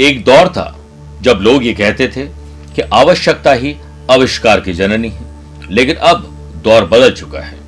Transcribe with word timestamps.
एक 0.00 0.24
दौर 0.24 0.48
था 0.48 0.74
जब 1.22 1.38
लोग 1.42 1.64
ये 1.64 1.72
कहते 1.72 2.06
थे 2.08 2.26
कि 2.74 2.82
आवश्यकता 2.92 3.52
ही 3.52 3.74
आविष्कार 4.10 4.60
की 4.60 4.72
जननी 4.72 5.08
है। 5.08 5.26
लेकिन 5.70 5.96
अब 5.96 6.24
दौर 6.64 6.84
बदल 6.84 7.12
चुका 7.12 7.40
है। 7.40 7.58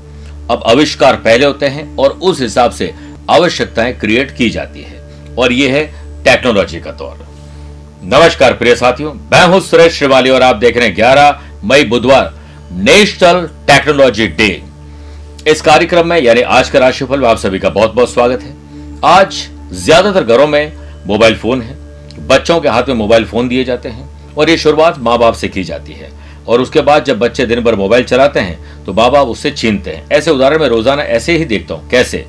अब 0.50 0.62
आविष्कार 0.66 1.16
पहले 1.16 1.46
होते 1.46 1.66
हैं 1.66 1.96
और 1.96 2.10
उस 2.10 2.40
हिसाब 2.40 2.70
से 2.70 2.92
आवश्यकताएँ 3.30 3.92
क्रिएट 3.92 4.36
की 4.36 4.48
जाती 4.50 4.82
है। 4.82 5.34
और 5.38 5.52
यह 5.52 5.74
है 5.74 5.84
टेक्नोलॉजी 6.24 6.80
का 6.80 6.90
दौर। 6.92 7.24
नमस्कार 8.04 8.52
प्रिय 8.52 8.74
साथियों, 8.76 9.12
मैं 9.14 9.46
हूँ 9.46 9.60
सुरेश 9.60 9.98
श्रीवाली 9.98 10.30
और 10.30 10.42
आप 10.42 10.56
देख 10.56 10.76
रहे 10.76 10.88
हैं 10.88 10.96
11 10.96 11.40
मई 11.64 11.84
बुधवार 11.84 12.34
नेशनल 12.72 13.46
टेक्नोलॉजी 13.66 14.26
डे 14.28 14.62
इस 15.48 15.60
कार्यक्रम 15.62 16.06
में 16.06 16.20
यानी 16.20 16.40
आज 16.40 16.70
का 16.70 16.78
राशिफल 16.78 17.20
में 17.20 17.28
आप 17.28 17.38
सभी 17.38 17.58
का 17.58 17.70
बहुत 17.70 17.94
बहुत 17.94 18.12
स्वागत 18.12 18.42
है। 18.42 18.54
आज 19.04 19.48
ज़्यादातर 19.74 20.24
घरों 20.24 20.46
में 20.46 20.72
मोबाइल 21.06 21.36
फ़ोन 21.36 21.62
है। 21.62 21.75
बच्चों 22.26 22.60
के 22.60 22.68
हाथ 22.68 22.88
में 22.88 22.94
मोबाइल 22.96 23.24
फ़ोन 23.24 23.48
दिए 23.48 23.64
जाते 23.64 23.88
हैं 23.88 24.34
और 24.34 24.50
ये 24.50 24.56
शुरुआत 24.58 24.98
माँ 24.98 25.18
बाप 25.18 25.34
से 25.34 25.48
की 25.48 25.64
जाती 25.64 25.92
है। 25.92 26.10
और 26.46 26.60
उसके 26.60 26.80
बाद 26.82 27.04
जब 27.04 27.18
बच्चे 27.18 27.46
दिन 27.46 27.60
भर 27.60 27.74
मोबाइल 27.76 28.04
चलाते 28.04 28.40
हैं 28.40 28.84
तो 28.84 28.92
माँ 28.94 29.10
बाप 29.10 29.28
उससे 29.28 29.50
छीनते 29.52 29.90
हैं। 29.90 30.08
ऐसे 30.10 30.30
उदाहरण 30.30 30.60
में 30.60 30.68
रोज़ाना 30.68 31.02
ऐसे 31.04 31.36
ही 31.38 31.44
देखता 31.46 31.74
हूँ। 31.74 31.88
कैसे? 31.90 32.24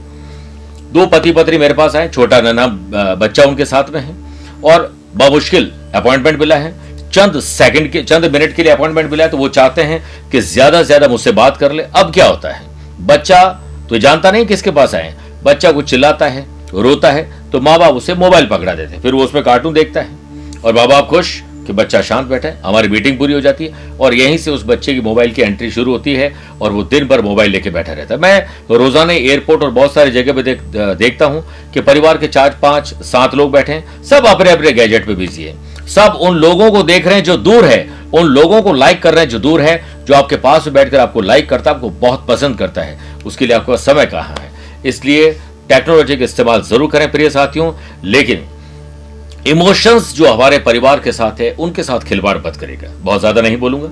दो 0.87 1.05
पति 1.07 1.31
पत्नी 1.31 1.57
मेरे 1.57 1.73
पास 1.73 1.95
आए, 1.95 2.09
छोटा 2.09 2.39
नन्हा 2.41 3.15
बच्चा 3.15 3.43
उनके 3.43 3.65
साथ 3.65 3.89
में 3.89 3.99
है 4.01 4.15
और 4.63 4.93
बामुश्किल 5.15 5.71
अपॉइंटमेंट 5.95 6.39
मिला 6.39 6.55
है। 6.55 6.71
चंद 7.09 7.39
सेकंड 7.41 7.91
के, 7.91 8.01
चंद 8.03 8.25
मिनट 8.25 8.55
के 8.55 8.63
लिए 8.63 8.71
अपॉइंटमेंट 8.71 9.11
मिला 9.11 9.23
है 9.23 9.29
तो 9.29 9.37
वो 9.37 9.47
चाहते 9.49 9.81
हैं 9.83 10.01
कि 10.31 10.41
ज़्यादा 10.41 10.79
से 10.79 10.85
ज़्यादा 10.85 11.07
मुझसे 11.07 11.31
बात 11.33 11.57
कर 11.57 11.71
ले। 11.71 11.83
अब 11.83 12.11
क्या 12.13 12.25
होता 12.25 12.49
है? 12.49 12.65
बच्चा 13.01 13.43
तो 13.89 13.97
जानता 13.97 14.31
नहीं 14.31 14.45
किसके 14.45 14.71
पास 14.71 14.95
आए 14.95 15.13
बच्चा 15.43 15.71
कुछ 15.71 15.89
चिल्लाता 15.89 16.25
है, 16.27 16.45
रोता 16.75 17.11
है 17.11 17.29
तो 17.51 17.59
माँ 17.61 17.77
बाप 17.79 17.95
उसे 17.95 18.13
मोबाइल 18.15 18.45
पकड़ा 18.47 18.73
देते 18.75 18.99
फिर 18.99 19.13
वो 19.13 19.23
उसमें 19.23 19.43
कार्टून 19.43 19.73
देखता 19.73 20.01
है। 20.01 20.61
और 20.63 20.73
माँ 20.73 20.87
बाप 20.87 21.07
खुश 21.09 21.41
कि 21.67 21.73
बच्चा 21.73 22.01
शांत 22.01 22.27
बैठा 22.27 22.47
है। 22.47 22.59
हमारी 22.63 22.87
मीटिंग 22.87 23.17
पूरी 23.17 23.33
हो 23.33 23.39
जाती 23.41 23.65
है। 23.65 23.95
और 23.97 24.13
यहीं 24.13 24.37
से 24.37 24.51
उस 24.51 24.63
बच्चे 24.65 24.93
की 24.93 25.01
मोबाइल 25.01 25.31
की 25.33 25.41
एंट्री 25.41 25.69
शुरू 25.71 25.91
होती 25.91 26.13
है 26.15 26.31
और 26.61 26.71
वो 26.71 26.83
दिन 26.85 27.07
भर 27.07 27.21
मोबाइल 27.21 27.51
लेके 27.51 27.69
बैठा 27.69 27.93
रहता 27.93 28.13
है। 28.13 28.19
मैं 28.21 28.77
रोज़ाना 28.77 29.13
एयरपोर्ट 29.13 29.63
और 29.63 29.71
बहुत 29.71 29.93
सारी 29.93 30.11
जगह 30.11 30.33
पे 30.33 30.43
देख, 30.43 30.61
देखता 30.73 31.25
हूँ 31.25 31.43
कि 31.73 31.81
परिवार 31.81 32.17
के 32.17 32.27
चार 32.27 32.57
पाँच 32.61 32.93
सात 33.03 33.35
लोग 33.35 33.51
बैठे 33.51 33.73
हैं। 33.73 34.03
सब 34.03 34.25
अपने 34.25 34.51
अपने 34.51 34.71
गैजेट 34.71 35.05
पे 35.07 35.15
बिज़ी 35.15 35.43
है। 35.43 35.55
सब 35.87 36.17
उन 36.21 36.35
लोगों 36.35 36.71
को 36.71 36.83
देख 36.83 37.05
रहे 37.05 37.15
हैं 37.15 37.23
जो 37.23 37.37
दूर 37.39 37.65
है। 37.65 37.87
उन 38.13 38.25
लोगों 38.25 38.61
को 38.61 38.73
लाइक 38.73 39.01
कर 39.01 39.13
रहे 39.13 39.23
हैं 39.23 39.29
जो 39.29 39.39
दूर 39.39 39.61
है 39.61 39.81
जो 40.05 40.13
आपके 40.13 40.35
पास 40.37 40.67
बैठकर 40.67 40.99
आपको 40.99 41.21
लाइक 41.21 41.49
करता 41.49 41.69
है 41.69 41.75
आपको 41.75 41.89
बहुत 41.89 42.25
पसंद 42.27 42.57
करता 42.57 42.81
है। 42.81 42.97
उसके 43.25 43.45
लिए 43.45 43.55
आपका 43.55 43.75
समय 43.75 44.05
कहाँ 44.05 44.35
है? 44.39 44.51
इसलिए 44.85 45.29
टेक्नोलॉजी 45.69 46.17
का 46.17 46.23
इस्तेमाल 46.23 46.61
ज़रूर 46.63 46.89
करें 46.91 47.11
प्रिय 47.11 47.29
साथियों, 47.29 47.71
लेकिन 48.05 48.45
इमोशंस 49.47 50.13
जो 50.15 50.27
हमारे 50.27 50.57
परिवार 50.59 50.99
के 50.99 51.11
साथ 51.11 51.39
है, 51.41 51.51
उनके 51.53 51.83
साथ 51.83 51.99
खिलवाड़ 51.99 52.37
मत 52.37 52.55
करेगा 52.55 52.91
बहुत 52.99 53.19
ज़्यादा 53.19 53.41
नहीं 53.41 53.57
बोलूँगा। 53.57 53.89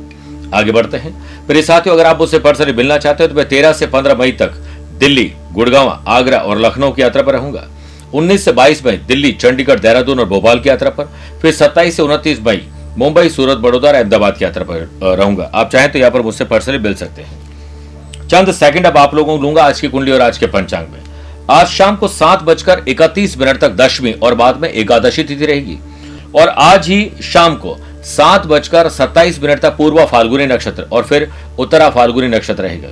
आगे 0.53 0.71
बढ़ते 0.71 0.97
हैं। 0.97 1.13
प्रिय 1.47 1.61
साथियों, 1.63 1.95
अगर 1.95 2.05
आप 2.05 2.19
मुझसे 2.19 2.39
पर्सनली 2.39 2.73
मिलना 2.73 2.97
चाहते 2.97 3.23
हो 3.23 3.27
तो 3.29 3.35
मैं 3.35 3.47
तेरह 3.49 3.73
से 3.73 3.87
पंद्रह 3.87 4.15
मई 4.15 4.31
तक 4.33 4.53
दिल्ली, 4.99 5.31
गुड़गांव, 5.53 5.89
आगरा 6.07 6.37
और 6.39 6.59
लखनऊ 6.59 6.91
की 6.91 7.01
यात्रा 7.01 7.21
पर 7.21 7.33
रहूँगा। 7.33 7.67
19 8.13 8.45
से 8.45 8.51
22 8.53 8.85
मई 8.85 8.97
दिल्ली, 9.07 9.31
चंडीगढ़, 9.33 9.79
देहरादून 9.79 10.19
और 10.19 10.25
भोपाल 10.25 10.59
की 10.59 10.69
यात्रा 10.69 10.89
पर। 10.89 11.09
फिर 11.41 11.53
27 11.53 11.95
से 11.97 12.03
29 12.03 12.39
मई 12.41 12.61
मुंबई, 12.97 13.29
सूरत, 13.29 13.57
बड़ौदा 13.57 13.87
और 13.87 13.95
अहमदाबाद 13.95 14.37
की 14.37 14.45
यात्रा 14.45 14.63
पर 14.63 15.15
रहूँगा। 15.15 15.49
आप 15.53 15.71
चाहें 15.71 15.91
तो 15.91 15.99
यहाँ 15.99 16.11
पर 16.11 16.21
मुझसे 16.21 16.45
पर्सनली 16.45 16.79
मिल 16.79 16.95
सकते 16.95 17.21
हैं। 17.21 18.27
चंद 18.27 18.51
सेकंड 18.53 18.85
अब 18.85 18.97
आप 18.97 19.15
लोगों 19.15 19.37
को 19.37 19.43
लूँगा 19.43 19.63
आज 19.63 19.81
की 19.81 19.87
कुंडली 19.87 20.11
और 20.11 20.21
आज 20.21 20.37
के 20.37 20.47
पंचांग 20.47 20.87
में। 20.89 21.03
आज 21.51 21.67
शाम 21.67 21.95
को 21.95 22.07
सात 22.07 22.43
बजकर 22.43 22.83
इकतीस 22.87 23.37
मिनट 23.37 23.57
तक 23.57 23.71
दशमी 23.71 24.11
और 24.13 24.35
बाद 24.35 24.59
में 24.59 24.67
एकादशी 24.69 25.23
तिथि 25.23 25.45
रहेगी। 25.45 25.77
और 26.35 26.47
आज 26.49 26.87
ही 26.87 27.11
शाम 27.23 27.55
को 27.55 27.75
सात 28.05 28.45
बजकर 28.47 28.89
सत्ताईस 28.89 29.41
मिनट 29.43 29.59
तक 29.59 29.75
पूर्वा 29.77 30.05
फाल्गुनी 30.05 30.45
नक्षत्र 30.45 30.87
और 30.91 31.03
फिर 31.03 31.29
उत्तरा 31.59 31.89
फाल्गुनी 31.89 32.27
नक्षत्र 32.27 32.63
रहेगा। 32.63 32.89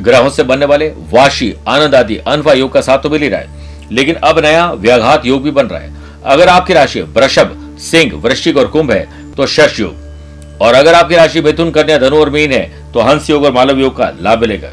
ग्रहों 0.00 0.30
से 0.30 0.42
बनने 0.42 0.66
वाले 0.66 0.88
वाशी, 1.12 1.54
आनंद 1.68 1.94
आदि 1.94 2.16
अनफा 2.18 2.52
योग 2.52 2.72
का 2.72 2.80
साथ 2.80 2.98
तो 2.98 3.10
मिल 3.10 3.22
ही 3.22 3.28
रहा 3.28 3.40
है, 3.40 3.88
लेकिन 3.92 4.14
अब 4.14 4.38
नया 4.38 4.70
व्याघात 4.70 5.26
योग 5.26 5.42
भी 5.42 5.50
बन 5.50 5.66
रहा 5.66 5.80
है। 5.80 5.94
अगर 6.24 6.48
आपकी 6.48 6.72
राशि 6.72 7.02
वृषभ, 7.02 7.76
सिंह, 7.80 8.14
वृश्चिक 8.16 8.56
और 8.56 8.66
कुंभ 8.68 8.90
है 8.90 9.34
तो 9.34 9.46
शश 9.48 9.80
योग। 9.80 10.60
और 10.60 10.74
अगर 10.74 10.94
आपकी 10.94 11.14
राशि 11.14 11.40
मिथुन, 11.40 11.70
कन्या, 11.70 11.98
धनु 11.98 12.20
और 12.20 12.30
मीन 12.30 12.52
है 12.52 12.92
तो 12.92 13.00
हंस 13.02 13.30
योग 13.30 13.44
और 13.44 13.52
मालव 13.52 13.80
योग 13.80 13.96
का 13.96 14.12
लाभ 14.20 14.40
मिलेगा। 14.40 14.72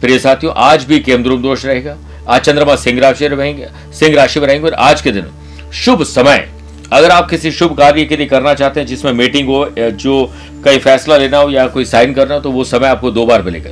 प्रिय 0.00 0.18
साथियों, 0.18 0.52
आज 0.54 0.84
भी 0.84 0.98
केमद्रुम 1.00 1.42
दोष 1.42 1.64
रहेगा। 1.64 1.96
आज 2.28 2.40
चंद्रमा 2.40 2.74
सिंह 2.76 3.00
राशि 3.00 3.28
रहेंगे, 3.28 3.68
सिंह 3.94 4.16
राशि 4.16 4.40
में 4.40 4.46
रहेंगे 4.46 4.66
और 4.66 4.74
आज 4.74 5.00
के 5.00 5.10
दिन 5.12 5.26
शुभ 5.74 6.02
समय। 6.04 6.48
अगर 6.92 7.10
आप 7.10 7.28
किसी 7.30 7.50
शुभ 7.52 7.76
कार्य 7.78 8.04
के 8.04 8.16
लिए 8.16 8.26
करना 8.26 8.54
चाहते 8.54 8.80
हैं, 8.80 8.86
जिसमें 8.86 9.12
मीटिंग 9.12 9.48
हो 9.48 9.68
जो 9.76 10.32
कहीं 10.64 10.78
फैसला 10.80 11.16
लेना 11.16 11.38
हो 11.38 11.50
या 11.50 11.66
कोई 11.68 11.84
साइन 11.84 12.14
करना 12.14 12.34
हो 12.34 12.40
तो 12.40 12.50
वो 12.50 12.64
समय 12.64 12.88
आपको 12.88 13.10
दो 13.10 13.26
बार 13.26 13.42
मिलेगा। 13.42 13.70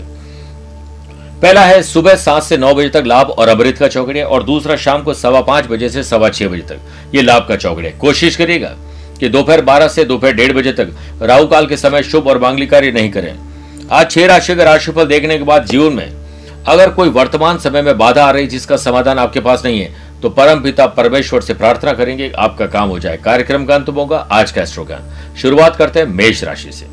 पहला 1.43 1.65
है 1.65 1.83
सुबह 1.83 2.15
सात 2.17 2.43
से 2.43 2.57
नौ 2.57 2.73
बजे 2.75 2.89
तक 2.89 3.05
लाभ 3.07 3.31
और 3.31 3.49
अमृत 3.49 3.79
का 3.79 3.89
चौकड़िया 3.89 4.27
और 4.27 4.43
दूसरा 4.43 4.77
शाम 4.77 5.03
को 5.03 5.15
सवा 5.15 5.41
पाँच 5.43 5.67
बजे 5.67 5.89
से 5.89 6.03
सवा 6.05 6.29
छह 6.31 6.49
बजे 6.49 6.63
तक 6.69 7.15
ये 7.15 7.23
लाभ 7.23 7.47
का 7.49 7.57
चौकड़िया 7.57 7.99
कोशिश 7.99 8.37
करिएगा 8.37 8.75
कि 9.21 9.29
दोपहर 9.29 9.61
बारह 9.63 9.89
से 9.89 10.05
दोपहर 10.05 10.33
डेढ़ 10.33 10.53
बजे 10.53 10.73
तक 10.73 10.95
राहु 11.23 11.47
काल 11.47 11.67
के 11.67 11.77
समय 11.77 12.03
शुभ 12.03 12.29
और 12.29 12.39
मांगलिक 12.39 12.71
कार्य 12.71 12.93
नहीं 12.93 13.11
करें। 13.11 13.35
आज 13.91 14.11
छह 14.11 14.27
राशि 14.27 14.55
का 14.57 14.65
राशिफल 14.65 15.07
देखने 15.07 15.39
के 15.39 15.45
बाद 15.45 15.67
जीवन 15.67 15.93
में 15.93 16.24
अगर 16.67 16.91
कोई 16.91 17.09
वर्तमान 17.09 17.59
समय 17.59 17.83
में 17.83 17.97
बाधा 17.99 18.25
आ 18.25 18.31
रही 18.31 18.47
जिसका 18.47 18.77
समाधान 18.77 19.19
आपके 19.19 19.41
पास 19.41 19.65
नहीं 19.65 19.81
है 19.81 20.21
तो 20.23 20.29
परम 20.31 20.61
पिता 20.61 20.87
परमेश्वर 20.89 21.41
से 21.41 21.55
प्रार्थना 21.55 21.93
करेंगे, 21.93 22.31
आपका 22.31 22.67
काम 22.67 22.89
हो 22.89 22.99
जाए। 22.99 23.17
कार्यक्रम 23.17 23.65
का 23.65 23.75
अंत 23.75 23.89
होगा, 23.89 24.19
आज 24.33 24.53
का 24.53 24.63
एस्ट्रो 24.63 24.85
ज्ञान 24.85 25.35
शुरुआत 25.37 25.77
करते 25.77 26.01
हैं 26.01 26.07
मेष 26.07 26.43
राशि 26.45 26.73
से। 26.73 26.87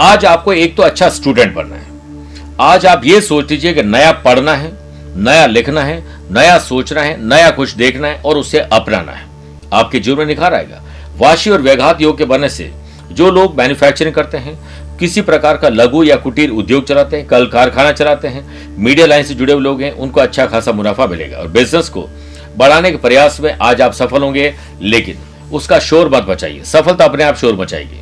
आज 0.00 0.24
आपको 0.24 0.52
एक 0.52 0.76
तो 0.76 0.82
अच्छा 0.82 1.08
स्टूडेंट 1.10 1.54
बनना 1.54 1.76
है। 1.76 2.56
आज 2.60 2.86
आप 2.86 3.02
ये 3.04 3.20
सोच 3.20 3.50
लीजिए 3.50 3.72
कि 3.74 3.82
नया 3.82 4.12
पढ़ना 4.24 4.54
है, 4.54 4.72
नया 5.16 5.46
लिखना 5.46 5.82
है, 5.82 6.02
नया 6.30 6.58
सोचना 6.60 7.00
है, 7.00 7.16
नया 7.24 7.50
कुछ 7.50 7.74
देखना 7.74 8.08
है 8.08 8.20
और 8.20 8.36
उसे 8.36 8.60
अपनाना 8.60 9.12
है। 9.12 9.26
आपके 9.72 10.00
जीवन 10.00 10.18
में 10.18 10.26
निखार 10.26 10.54
आएगा। 10.54 10.82
वाशी 11.18 11.50
और 11.50 11.62
व्याघात 11.62 12.00
योग 12.00 12.18
के 12.18 12.24
बनने 12.24 12.48
से 12.48 12.72
जो 13.12 13.30
लोग 13.30 13.56
मैन्युफैक्चरिंग 13.58 14.14
करते 14.14 14.38
हैं 14.38 14.58
किसी 15.00 15.20
प्रकार 15.20 15.56
का 15.56 15.68
लघु 15.68 16.02
या 16.04 16.16
कुटीर 16.16 16.50
उद्योग 16.50 16.86
चलाते 16.86 17.16
हैं, 17.16 17.26
कल 17.26 17.46
कारखाना 17.46 17.92
चलाते 17.92 18.28
हैं, 18.28 18.44
मीडिया 18.78 19.06
लाइन 19.06 19.24
से 19.24 19.34
जुड़े 19.34 19.52
हुए 19.52 19.62
लोग 19.62 19.82
हैं, 19.82 19.92
उनको 19.92 20.20
अच्छा 20.20 20.46
खासा 20.46 20.72
मुनाफा 20.72 21.06
मिलेगा। 21.06 21.38
और 21.38 21.48
बिज़नेस 21.48 21.88
को 21.88 22.08
बढ़ाने 22.56 22.90
के 22.90 22.96
प्रयास 22.96 23.40
में 23.40 23.52
आज 23.52 23.80
आप 23.80 23.92
सफल 23.92 24.22
होंगे, 24.22 24.54
लेकिन 24.82 25.18
उसका 25.52 25.78
शोर 25.78 26.08
मत 26.08 26.22
बचाइए 26.22 26.62
सफलता 26.64 27.04
अपने 27.04 27.24
आप 27.24 27.36
शोर 27.36 27.56
बचाएगी 27.56 28.00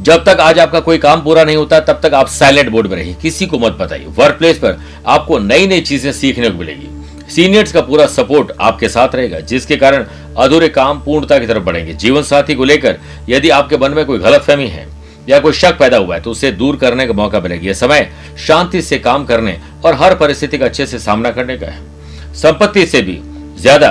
जब 0.00 0.24
तक 0.24 0.40
आज 0.40 0.58
आपका 0.58 0.80
कोई 0.80 0.98
काम 0.98 1.22
पूरा 1.22 1.44
नहीं 1.44 1.56
होता, 1.56 1.78
तब 1.80 2.00
तक 2.02 2.14
आप 2.14 2.28
साइलेंट 2.28 2.68
बोर्ड 2.68 2.86
में 2.86 2.96
रहिए। 2.96 3.14
किसी 3.22 3.46
को 3.46 3.58
मत 3.58 3.72
बताइए। 3.72 4.04
वर्क 4.18 4.36
प्लेस 4.38 4.58
पर 4.58 4.78
आपको 5.06 5.38
नई 5.38 5.66
नई 5.66 5.80
चीज़ें 5.80 6.12
सीखने 6.12 6.50
को 6.50 6.58
मिलेगी। 6.58 6.88
सीनियर्स 7.30 7.72
का 7.72 7.80
पूरा 7.80 8.06
सपोर्ट 8.06 8.52
आपके 8.60 8.88
साथ 8.88 9.14
रहेगा, 9.14 9.40
जिसके 9.40 9.76
कारण 9.76 10.04
अधूरे 10.38 10.68
काम 10.68 11.00
पूर्णता 11.00 11.38
की 11.38 11.46
तरफ़ 11.46 11.62
बढ़ेंगे। 11.62 11.92
जीवन 11.94 12.22
साथी 12.22 12.54
को 12.54 12.64
लेकर 12.64 12.98
यदि 13.28 13.50
आपके 13.50 13.76
मन 13.76 13.90
में 13.90 14.04
कोई 14.06 14.18
गलत 14.18 14.42
फहमी 14.42 14.66
है 14.66 14.86
या 15.28 15.38
कोई 15.38 15.52
शक 15.54 15.78
पैदा 15.78 15.96
हुआ 15.96 16.14
है 16.14 16.20
तो 16.20 16.30
उसे 16.30 16.50
दूर 16.52 16.76
करने 16.76 17.06
का 17.06 17.12
मौका 17.14 17.40
मिलेगा। 17.40 17.66
यह 17.66 17.72
समय 17.74 18.08
शांति 18.46 18.82
से 18.82 18.98
काम 19.00 19.24
करने 19.26 19.58
और 19.84 19.94
हर 19.94 20.14
परिस्थिति 20.16 20.58
का 20.58 20.64
अच्छे 20.64 20.86
से 20.86 20.98
सामना 20.98 21.30
करने 21.30 21.56
का 21.58 21.66
है। 21.66 22.32
संपत्ति 22.34 22.86
से 22.86 23.02
भी 23.02 23.20
ज़्यादा 23.58 23.88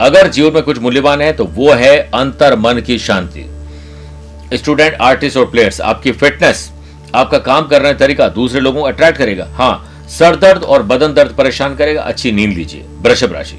अगर 0.00 0.28
जीवन 0.28 0.54
में 0.54 0.62
कुछ 0.62 0.78
मूल्यवान 0.78 1.22
है 1.22 1.32
तो 1.32 1.44
वो 1.46 1.72
है 1.74 1.96
अंतर 2.14 2.56
मन 2.58 2.80
की 2.80 2.98
शांति। 3.00 3.44
स्टूडेंट, 4.54 4.94
आर्टिस्ट 4.94 5.36
और 5.36 5.46
प्लेयर्स, 5.46 5.80
आपकी 5.82 6.12
फिटनेस, 6.12 6.70
आपका 7.14 7.38
काम 7.40 7.66
करने 7.68 7.92
का 7.92 7.98
तरीका 7.98 8.28
दूसरे 8.30 8.60
लोगों 8.60 8.80
को 8.80 8.86
अट्रैक्ट 8.88 9.18
करेगा। 9.18 9.48
हाँ 9.52 10.06
सर 10.08 10.36
दर्द 10.36 10.62
और 10.64 10.82
बदन 10.84 11.14
दर्द 11.14 11.34
परेशान 11.34 11.74
करेगा। 11.76 12.02
अच्छी 12.02 12.32
नींद 12.32 12.52
लीजिए। 12.52 12.84
वृषभ 13.00 13.32
राशि। 13.32 13.56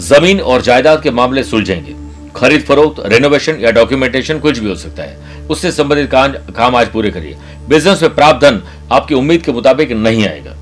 ज़मीन 0.00 0.40
और 0.42 0.62
जायदाद 0.62 1.02
के 1.02 1.10
मामले 1.12 1.42
सुलझेंगे। 1.44 1.94
खरीद 2.36 2.64
फरोख्त 2.64 3.02
रेनोवेशन 3.06 3.58
या 3.60 3.70
डॉक्यूमेंटेशन 3.72 4.38
कुछ 4.38 4.58
भी 4.58 4.68
हो 4.68 4.74
सकता 4.76 5.02
है। 5.02 5.25
उससे 5.50 5.72
संबंधित 5.72 6.10
काम 6.56 6.76
आज 6.76 6.88
पूरे 6.92 7.10
करिए। 7.10 7.36
बिज़नेस 7.68 8.02
में 8.02 8.14
प्राप्त 8.14 8.44
धन 8.44 8.62
आपकी 8.92 9.14
उम्मीद 9.14 9.42
के 9.42 9.52
मुताबिक 9.52 9.92
नहीं 9.92 10.26
आएगा। 10.26 10.54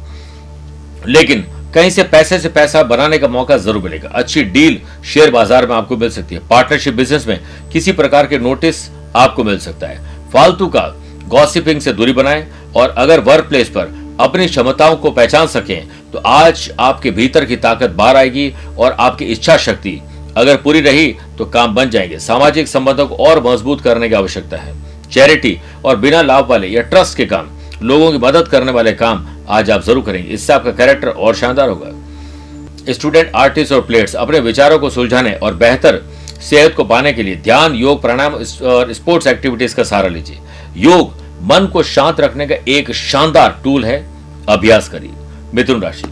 लेकिन 1.07 1.45
कहीं 1.75 1.91
से 1.91 2.03
पैसे 2.05 2.39
से 2.39 2.49
पैसा 2.51 2.83
बनाने 2.85 3.19
का 3.19 3.29
मौका 3.29 3.57
ज़रूर 3.59 3.83
मिलेगा। 3.83 4.09
अच्छी 4.11 4.43
डील 4.45 4.81
शेयर 5.05 5.31
बाज़ार 5.31 5.67
में 5.67 5.75
आपको 5.77 5.97
मिल 5.97 6.11
सकती 6.11 6.35
है। 6.35 6.41
पार्टनरशिप 6.51 6.95
बिज़नेस 6.95 7.27
में 7.27 7.41
किसी 7.73 7.93
प्रकार 7.93 8.27
के 8.27 8.39
नोटिस 8.39 8.89
आपको 9.17 9.45
मिल 9.45 9.59
सकता 9.61 9.87
है। 9.87 10.31
फालतू 10.33 10.67
का 10.69 10.87
गॉसिपिंग 11.29 11.81
से 11.81 11.93
दूरी 11.93 12.13
बनाएँ 12.13 12.47
और 12.77 12.89
अगर 12.91 13.21
वर्क 13.23 13.49
प्लेस 13.49 13.69
पर 13.69 13.93
अपनी 14.21 14.47
क्षमताओं 14.47 14.97
को 14.97 15.11
पहचान 15.11 15.47
सकें 15.49 15.89
तो 16.13 16.19
आज 16.21 16.71
आपके 16.81 17.11
भीतर 17.11 17.45
की 17.45 17.57
ताकत 17.59 17.91
बाहर 17.93 18.17
आएगी 18.17 18.53
और 18.79 18.97
आपकी 19.01 19.25
इच्छा 19.27 19.57
शक्ति 19.59 20.01
अगर 20.37 20.57
पूरी 20.57 20.81
रही 20.81 21.15
तो 21.39 21.45
काम 21.45 21.75
बन 21.75 21.91
जाएँगे। 21.91 22.19
सामाजिक 22.19 22.69
संबंधों 22.69 23.07
को 23.07 23.17
और 23.17 23.43
मज़बूत 23.45 23.81
करने 23.81 24.09
की 24.09 24.15
आवश्यकता 24.15 24.57
है। 24.57 24.75
चैरिटी 25.13 25.59
और 25.85 25.97
बिना 25.97 26.23
लाभ 26.23 26.47
वाले 26.47 26.69
या 26.69 26.83
ट्रस्ट 26.83 27.17
के 27.17 27.27
काम, 27.27 27.49
लोगों 27.83 28.11
की 28.13 28.19
मदद 28.19 28.49
करने 28.49 28.73
वाले 28.73 28.93
काम 28.93 29.27
आज 29.49 29.71
आप 29.71 29.83
ज़रूर 29.83 30.05
करेंगे। 30.05 30.31
इससे 30.31 30.53
आपका 30.53 30.71
कैरेक्टर 30.71 31.09
और 31.09 31.35
शानदार 31.35 31.69
होगा। 31.69 32.93
स्टूडेंट 32.93 33.31
आर्टिस्ट 33.37 33.73
और 33.73 33.81
प्लेयर्स 33.81 34.15
अपने 34.15 34.39
विचारों 34.41 34.79
को 34.79 34.91
सुलझाने 34.91 35.33
और 35.33 35.55
बेहतर 35.55 36.01
सेहत 36.41 36.75
को 36.75 36.85
पाने 36.85 37.13
के 37.13 37.23
लिए 37.23 37.37
ध्यान, 37.37 37.75
योग, 37.75 38.01
प्राणायाम 38.03 38.35
और 38.35 38.93
स्पोर्ट्स 38.93 39.27
एक्टिविटीज़ 39.27 39.75
का 39.75 39.85
सहारा 39.85 40.09
लीजिए। 40.09 40.39
योग, 40.77 41.13
मन 41.43 41.67
को 41.67 41.83
शांत 41.83 42.21
रखने 42.21 42.47
का 42.47 42.55
एक 42.69 42.91
शानदार 42.93 43.61
टूल 43.65 43.85
है। 43.85 44.05
अभ्यास 44.49 44.89
करिए। 44.89 45.11
मिथुन 45.55 45.81
राशि। 45.83 46.05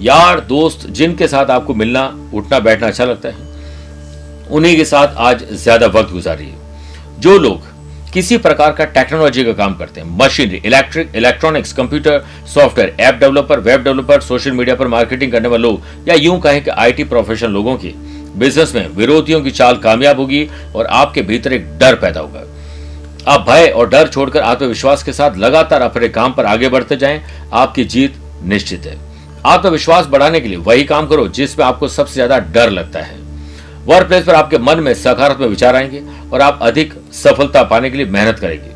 यार, 0.00 0.40
दोस्त, 0.40 0.86
जिनके 0.86 1.28
साथ 1.28 1.46
आपको 1.46 1.74
मिलना, 1.74 2.30
उठना, 2.34 2.58
बैठना 2.58 2.86
अच्छा 2.86 3.04
लगता 3.04 3.28
है। 3.28 3.55
उन्हीं 4.48 4.76
के 4.76 4.84
साथ 4.84 5.14
आज 5.20 5.44
ज़्यादा 5.52 5.86
वक्त 5.88 6.12
गुजारिए। 6.12 6.54
जो 7.20 7.38
लोग 7.38 7.74
किसी 8.12 8.36
प्रकार 8.38 8.72
का 8.72 8.84
टेक्नोलॉजी 8.86 9.44
का 9.44 9.52
काम 9.54 9.74
करते 9.76 10.00
हैं 10.00 10.08
machinery 10.18 10.60
electric 10.66 11.14
electronics 11.16 11.72
computer 11.72 12.24
software 12.48 12.94
app 13.00 13.14
developer 13.14 13.60
web 13.60 13.82
developer 13.84 14.20
social 14.22 14.52
media 14.52 14.76
पर 14.76 14.86
मार्केटिंग 14.88 15.32
करने 15.32 15.48
वाले 15.48 15.62
लोग, 15.62 15.82
या 16.08 16.14
यूँ 16.14 16.38
कहें 16.40 16.62
कि 16.64 16.70
आईटी 16.70 17.04
प्रोफेशनल 17.04 17.50
लोगों 17.50 17.76
की 17.76 17.94
बिज़नेस 18.36 18.74
में 18.74 18.88
विरोधियों 18.88 19.40
की 19.42 19.50
चाल 19.52 19.76
कामयाब 19.78 20.20
होगी 20.20 20.48
और 20.74 20.86
आपके 20.86 21.22
भीतर 21.22 21.52
एक 21.52 21.66
डर 21.78 21.94
पैदा 21.96 22.20
होगा। 22.20 22.44
आप 23.28 23.46
भय 23.48 23.68
और 23.68 23.88
डर 23.88 24.08
छोड़कर 24.08 24.40
आत्मविश्वास 24.42 25.02
के 25.02 25.12
साथ 25.12 25.36
लगातार 25.38 25.82
अपने 25.82 26.08
काम 26.10 26.32
पर 26.32 26.46
आगे 26.46 26.68
बढ़ते 26.68 26.96
जाएँ, 26.96 27.22
आपकी 27.54 27.84
जीत 27.86 28.16
निश्चित 28.44 28.86
है। 28.86 28.98
आत्मविश्वास 29.46 30.06
बढ़ाने 30.06 30.40
के 30.40 30.48
लिए 30.48 30.58
वही 30.58 30.84
काम 30.86 31.06
करो 31.06 31.28
जिसमें 31.30 31.64
आपको 31.66 31.88
सबसे 31.90 32.14
ज़्यादा 32.14 32.38
डर 32.50 32.70
लगता 32.70 33.00
है। 33.00 33.24
वर्क 33.86 34.06
प्लेस 34.08 34.24
पर 34.24 34.34
आपके 34.34 34.58
मन 34.58 34.80
में 34.80 34.94
सकारात्मक 34.94 35.48
विचार 35.48 35.76
आएँगे 35.76 36.02
और 36.32 36.40
आप 36.40 36.58
अधिक 36.62 36.94
सफलता 37.12 37.62
पाने 37.62 37.90
के 37.90 37.96
लिए 37.96 38.06
मेहनत 38.06 38.38
करेंगे। 38.38 38.74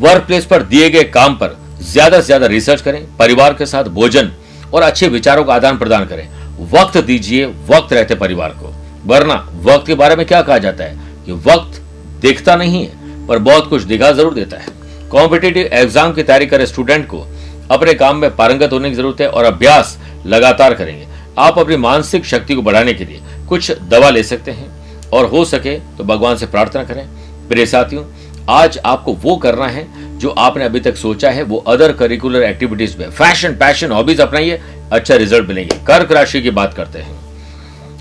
वर्क 0.00 0.22
प्लेस 0.22 0.44
पर 0.46 0.62
दिए 0.62 0.90
गए 0.90 1.04
काम 1.04 1.34
पर 1.34 1.56
ज़्यादा 1.82 2.20
से 2.20 2.26
ज़्यादा 2.26 2.46
रिसर्च 2.46 2.80
करें, 2.80 3.16
परिवार 3.16 3.54
के 3.54 3.66
साथ 3.66 3.84
भोजन 3.84 4.30
और 4.74 4.82
अच्छे 4.82 5.08
विचारों 5.08 5.44
का 5.44 5.54
आदान 5.54 5.78
प्रदान 5.78 6.04
करें। 6.04 6.28
वक्त 6.72 6.98
दीजिए, 6.98 7.46
वक्त 7.46 7.92
रहते 7.92 8.14
परिवार 8.14 8.48
को। 8.48 8.74
वरना 9.06 9.34
वक्त 9.54 9.86
के 9.86 9.94
बारे 9.94 10.16
में 10.16 10.26
क्या 10.26 10.42
कहा 10.42 10.58
जाता 10.58 10.84
है? 10.84 10.98
कि 11.26 11.32
वक्त 11.32 11.80
देखता 12.20 12.56
नहीं 12.56 12.86
है, 12.86 13.26
पर 13.26 13.38
बहुत 13.38 13.68
कुछ 13.70 13.82
दिखा 13.82 14.12
ज़रूर 14.12 14.34
देता 14.34 14.56
है। 14.56 14.66
कॉम्पिटेटिव 15.10 15.66
एग्ज़ाम 15.66 16.12
की 16.12 16.22
तैयारी 16.22 16.46
करे 16.46 16.66
स्टूडेंट 16.66 17.06
को। 17.06 17.26
अपने 17.70 17.94
काम 17.94 18.16
में 18.16 18.36
पारंगत 18.36 18.72
होने 18.72 18.88
की 18.90 18.96
ज़रूरत 18.96 19.20
है 19.20 19.28
और 19.28 19.44
अभ्यास 19.44 19.98
लगातार 20.26 20.74
करेंगे। 20.74 21.06
आप 21.38 21.58
अपनी 21.58 21.76
मानसिक 21.76 22.24
शक्ति 22.24 22.54
को 22.54 22.62
बढ़ाने 22.62 22.92
के 22.92 23.04
लिए 23.04 23.20
कुछ 23.50 23.72
दवा 23.82 24.10
ले 24.10 24.22
सकते 24.22 24.50
हैं 24.50 25.08
और 25.10 25.26
हो 25.26 25.44
सके 25.44 25.76
तो 25.98 26.04
भगवान 26.04 26.36
से 26.36 26.46
प्रार्थना 26.46 26.84
करें। 26.84 27.06
प्रिय 27.48 27.66
साथियों, 27.66 28.04
आज 28.48 28.78
आपको 28.78 29.12
वो 29.14 29.36
करना 29.36 29.68
है 29.68 30.18
जो 30.18 30.30
आपने 30.30 30.64
अभी 30.64 30.80
तक 30.80 30.96
सोचा 30.96 31.30
है, 31.30 31.42
वो 31.42 31.58
अदर 31.58 31.92
करिकुलर 31.92 32.42
एक्टिविटीज़ 32.42 32.96
में। 32.98 33.10
फ़ैशन 33.10 33.52
पैशन 33.52 33.92
हॉबीज 33.92 34.20
अपनाइए 34.20 34.60
अच्छा 34.92 35.14
रिज़ल्ट 35.14 35.48
मिलेंगे। 35.48 35.76
कर्क 35.86 36.12
राशि 36.12 36.42
की 36.42 36.50
बात 36.50 36.74
करते 36.74 36.98
हैं। 36.98 37.18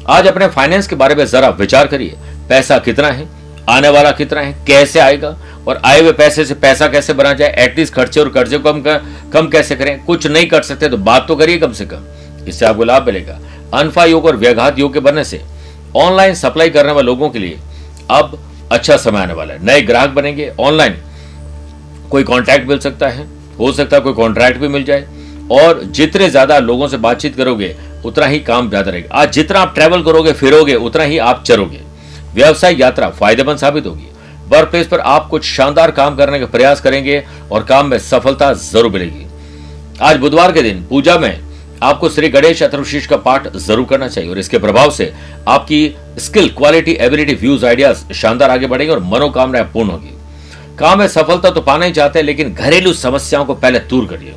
आज 0.10 0.27
अपने 0.27 0.48
फाइनेंस 0.48 0.88
के 0.88 0.96
बारे 0.96 1.15
में 1.15 1.25
जरा 1.25 1.50
विचार 1.50 1.88
करिए। 1.88 2.15
पैसा 2.50 2.77
कितना 2.77 3.08
है? 3.08 3.27
आने 3.70 3.89
वाला 3.89 4.12
कितना 4.12 4.41
है? 4.41 4.53
कैसे 4.68 5.00
आएगा? 5.00 5.38
और 5.68 5.82
आए 5.86 6.01
हुए 6.01 6.12
पैसे 6.12 6.46
से 6.46 6.53
पैसा 6.53 6.88
कैसे 6.88 7.13
बना 7.13 7.34
जाए? 7.34 7.56
एटलीस्ट 7.60 7.94
खर्चे 7.94 8.20
और 8.20 8.29
कर्जे 8.29 8.60
कम 8.60 8.82
कम 9.34 9.48
कैसे 9.48 9.75
करें? 9.75 10.03
कुछ 10.06 10.27
नहीं 10.27 10.48
कर 10.48 10.62
सकते 10.62 10.89
तो 10.89 10.98
बात 10.98 11.27
तो 11.27 11.36
करिए 11.36 11.58
कम 11.58 11.74
से 11.74 11.86
कम। 11.86 12.06
इससे 12.48 12.65
आपको 12.65 12.84
लाभ 12.84 13.06
मिलेगा। 13.06 13.39
अनफा 13.74 14.06
योग 14.06 14.26
और 14.26 14.36
व्याघात 14.36 14.80
योग 14.80 14.94
के 14.94 15.00
बनने 15.00 15.24
से 15.24 15.42
ऑनलाइन 15.98 16.34
सप्लाई 16.36 16.70
करने 16.70 16.92
वाले 16.92 17.06
लोगों 17.06 17.30
के 17.30 17.40
लिए 17.40 17.60
अब 18.12 18.38
अच्छा 18.72 18.98
समय 18.98 19.20
आने 19.20 19.34
वाला 19.34 19.54
है। 19.54 19.66
नए 19.66 19.82
ग्राहक 19.82 20.10
बनेंगे, 20.10 20.52
ऑनलाइन 20.60 20.96
कोई 22.12 22.24
कॉन्ट्रैक्ट 22.24 22.68
मिल 22.68 22.80
सकता 22.80 23.08
है, 23.08 23.28
हो 23.60 23.72
सकता 23.72 23.96
है 23.98 24.02
कोई 24.02 24.14
कॉन्ट्रैक्ट 24.14 24.60
भी 24.60 24.68
मिल 24.68 24.84
जाए, 24.84 25.08
और 25.52 25.84
जितने 25.86 26.30
ज़्यादा 26.30 26.58
लोगों 26.60 26.88
से 26.88 26.98
बातचीत 27.00 27.36
करोगे, 27.36 27.76
उतना 28.06 28.26
ही 28.26 28.40
काम 28.42 28.70
ज़्यादा 28.70 28.92
रहेगा। 28.92 29.16
आज 29.16 29.32
जितना 29.34 29.60
आप 29.60 29.74
ट्रेवल 29.76 30.04
करोगे, 30.04 30.34
फिरोगे, 30.34 30.76
उतना 30.76 31.04
ही 31.04 31.18
आप 31.20 31.44
चरोगे। 31.44 31.82
व्यवसाय 32.34 32.76
यात्रा 32.76 33.10
फ़ायदेमंद 33.10 33.58
साबित 33.58 33.86
होगी। 33.86 34.08
वर्क 34.48 34.70
प्लेस 34.70 34.88
पर 34.88 35.00
आप 35.00 35.28
कुछ 35.30 35.44
शानदार 35.46 35.92
काम 35.92 36.16
करने 36.16 36.40
का 36.40 36.46
प्रयास 36.48 36.82
करेंगे 36.82 37.24
और 37.52 37.64
काम 37.64 37.88
में 37.88 37.98
सफलता 38.00 38.52
ज़रूर 38.54 38.92
मिलेगी। 38.92 39.26
आज 40.02 40.18
बुधवार 40.18 40.52
के 40.52 40.62
दिन 40.62 40.84
पूजा 40.84 41.18
में 41.18 41.49
आपको 41.83 42.09
श्री 42.09 42.29
गणेश 42.29 42.62
अथर्वशीष 42.63 43.05
का 43.07 43.17
पाठ 43.17 43.48
ज़रूर 43.57 43.86
करना 43.89 44.07
चाहिए 44.07 44.29
और 44.29 44.39
इसके 44.39 44.57
प्रभाव 44.57 44.89
से 44.91 45.12
आपकी 45.48 45.95
skill 46.19 46.50
quality 46.50 46.91
ability 47.01 47.33
views 47.33 47.65
ideas 47.65 48.12
शानदार 48.13 48.50
आगे 48.50 48.67
बढ़ेंगे 48.67 48.93
और 48.93 49.00
मनोकामनाएँ 49.03 49.65
पूर्ण 49.74 49.89
होगी। 49.89 50.13
काम 50.79 51.00
में 51.00 51.07
सफलता 51.07 51.50
तो 51.50 51.62
पाना 51.62 51.86
ही 51.86 51.91
चाहते 51.91 52.19
हैं, 52.19 52.25
लेकिन 52.25 52.53
घरेलू 52.53 52.93
समस्याओं 52.93 53.45
को 53.45 53.53
पहले 53.55 53.79
दूर 53.79 54.05
करिए। 54.05 54.36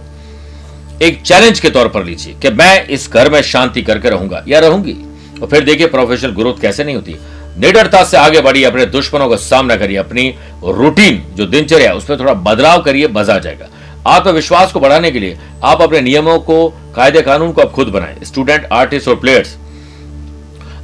एक 1.02 1.22
चैलेंज 1.22 1.60
के 1.60 1.70
तौर 1.70 1.88
पर 1.88 2.04
लीजिए 2.04 2.34
कि 2.42 2.50
मैं 2.52 2.86
इस 2.88 3.10
घर 3.10 3.30
में 3.30 3.40
शांति 3.42 3.82
करके 3.82 4.10
रहूँगा 4.10 4.44
या 4.48 4.58
रहूँगी? 4.60 4.96
और 5.42 5.48
फिर 5.48 5.64
देखिए 5.64 5.86
प्रोफेशनल 5.88 6.30
ग्रोथ 6.30 6.60
कैसे 6.60 6.84
नहीं 6.84 6.96
होती। 6.96 7.16
निडरता 7.58 8.02
से 8.04 8.16
आगे 8.16 8.40
बढ़िए, 8.40 8.64
अपने 8.64 8.86
दुश्मनों 8.88 9.28
का 9.28 9.36
सामना 9.38 9.76
करिए, 9.76 9.96
अपनी 9.96 10.28
रूटीन 10.64 11.22
जो 11.36 11.46
दिनचर्या 11.46 11.92
उसमें 11.94 12.18
थोड़ा 12.18 12.34
बदलाव 12.34 12.82
करिए, 12.82 13.08
मज़ा 13.08 13.34
आ 13.34 13.38
जाएगा। 13.38 13.68
आत्मविश्वास 14.06 14.72
को 14.72 14.80
बढ़ाने 14.80 15.10
के 15.10 15.20
लिए 15.20 15.38
आप 15.64 15.82
अपने 15.82 16.00
नियमों 16.00 16.38
को, 16.40 16.68
कायदे, 16.96 17.22
कानून 17.22 17.52
को 17.52 17.62
आप 17.62 17.70
खुद 17.72 17.88
बनाएँ। 17.88 18.24
स्टूडेंट 18.24 18.66
आर्टिस्ट 18.72 19.08
और 19.08 19.16
प्लेयर्स 19.16 19.56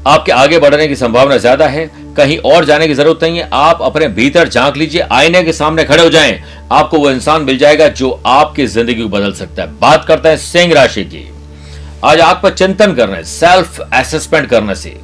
आपके 0.06 0.32
आगे 0.32 0.58
बढ़ने 0.58 0.87
की 0.88 0.96
संभावना 0.96 1.37
ज़्यादा 1.37 1.66
है। 1.68 1.87
कहीं 2.16 2.37
और 2.46 2.64
जाने 2.64 2.87
की 2.88 2.94
ज़रूरत 2.94 3.22
नहीं 3.22 3.38
है। 3.38 3.48
आप 3.52 3.82
अपने 3.82 4.06
भीतर 4.08 4.48
झाँक 4.48 4.76
लीजिए। 4.76 5.00
आईने 5.02 5.42
के 5.42 5.52
सामने 5.52 5.84
खड़े 5.84 6.02
हो 6.02 6.10
जाएँ। 6.10 6.38
आपको 6.72 6.98
वो 6.98 7.10
इंसान 7.10 7.42
मिल 7.42 7.58
जाएगा 7.58 7.88
जो 7.90 8.10
आपकी 8.26 8.66
ज़िंदगी 8.66 9.02
को 9.02 9.08
बदल 9.08 9.32
सकता 9.32 9.62
है। 9.62 9.78
बात 9.78 10.04
करता 10.04 10.28
है 10.28 10.37
सिंह 10.37 10.75
राशि 10.75 11.04
की। 11.04 11.28
आज 12.04 12.20
आत्म 12.20 12.50
चिंतन 12.50 12.94
करने 12.94 13.22
सेल्फ 13.25 13.80
असेसमेंट 13.82 14.48
करने 14.48 14.75
से 14.75 14.96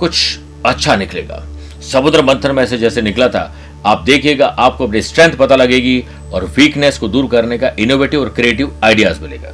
कुछ 0.00 0.38
अच्छा 0.66 0.96
निकलेगा। 0.96 1.42
समुद्र 1.82 2.22
मंथन 2.22 2.54
में 2.54 2.64
से 2.66 2.78
जैसे 2.78 3.02
निकला 3.02 3.28
था 3.28 3.52
आप 3.86 4.02
देखिएगा, 4.02 4.46
आपको 4.46 4.86
अपनी 4.86 5.02
स्ट्रेंथ 5.02 5.36
पता 5.36 5.56
लगेगी 5.56 6.04
और 6.32 6.44
वीकनेस 6.56 6.98
को 6.98 7.08
दूर 7.08 7.26
करने 7.26 7.58
का 7.58 7.70
इनोवेटिव 7.78 8.20
और 8.20 8.28
क्रिएटिव 8.28 8.72
आइडियाज़ 8.84 9.20
मिलेगा। 9.20 9.52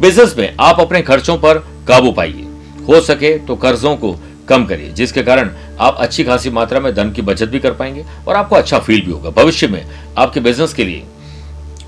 बिज़नेस 0.00 0.34
में 0.38 0.54
आप 0.60 0.80
अपने 0.80 1.02
खर्चों 1.02 1.36
पर 1.38 1.58
काबू 1.88 2.12
पाइए। 2.12 2.46
हो 2.88 3.00
सके 3.00 3.36
तो 3.38 3.56
कर्जों 3.56 3.94
को 3.96 4.16
कम 4.48 4.64
करिए, 4.64 4.90
जिसके 4.90 5.22
कारण 5.22 5.50
आप 5.80 5.96
अच्छी 5.96 6.24
खासी 6.24 6.50
मात्रा 6.50 6.80
में 6.80 6.94
धन 6.94 7.10
की 7.10 7.22
बचत 7.22 7.48
भी 7.48 7.58
कर 7.58 7.72
पाएँगे 7.72 8.04
और 8.28 8.36
आपको 8.36 8.56
अच्छा 8.56 8.78
फील 8.78 9.00
भी 9.00 9.12
होगा। 9.12 9.30
भविष्य 9.32 9.66
में 9.66 9.84
आपके 10.18 10.40
बिज़नेस 10.40 10.74
के 10.74 10.84
लिए 10.84 11.02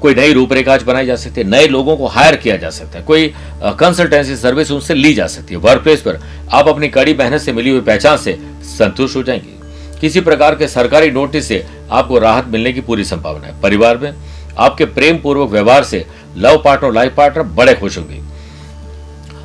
कोई 0.01 0.15
नई 0.15 0.33
रूपरेखा 0.33 0.77
बनाई 0.77 1.07
जा 1.07 1.17
सकती 1.17 1.41
है, 1.41 1.47
नए 1.47 1.67
लोगों 1.69 1.97
को 1.97 2.07
हायर 2.07 2.37
किया 2.37 2.57
जा 2.57 2.71
सकता 2.71 2.99
है, 2.99 3.05
कोई 3.05 3.33
कंसल्टेंसी 3.65 4.37
सर्विस 4.37 4.71
उनसे 4.71 4.95
ली 4.95 5.13
जा 5.15 5.27
सकती 5.27 5.55
है। 5.55 5.61
वर्क 5.61 5.83
प्लेस 5.83 6.01
पर 6.01 6.21
आप 6.53 6.69
अपनी 6.69 6.89
कड़ी 6.89 7.15
मेहनत 7.15 7.41
से 7.41 7.53
मिली 7.53 7.71
हुई 7.71 7.81
पहचान 7.81 8.17
से 8.17 8.39
संतुष्ट 8.69 9.17
हो 9.17 9.23
जाएँगे। 9.23 9.61
किसी 10.03 10.21
प्रकार 10.21 10.55
के 10.55 10.69
सरकारी 10.69 11.11
नोटिस 11.11 11.49
से 11.49 11.65
आपको 11.91 12.19
राहत 12.19 12.47
मिलने 12.47 12.73
की 12.73 12.81
पूरी 12.81 13.05
संभावना 13.05 13.47
है। 13.47 13.61
परिवार 13.61 13.99
में 13.99 14.13
आपके 14.59 14.85
प्रेम 14.85 15.19
पूर्वक 15.19 15.51
व्यवहार 15.51 15.85
से 15.85 16.05
लव 16.37 16.63
पार्टनर 16.65 16.89
और 16.89 16.95
लाइफ 16.95 17.15
पार्टनर 17.17 17.43
बड़े 17.43 17.75
खुश 17.75 17.99
होंगे। 17.99 18.21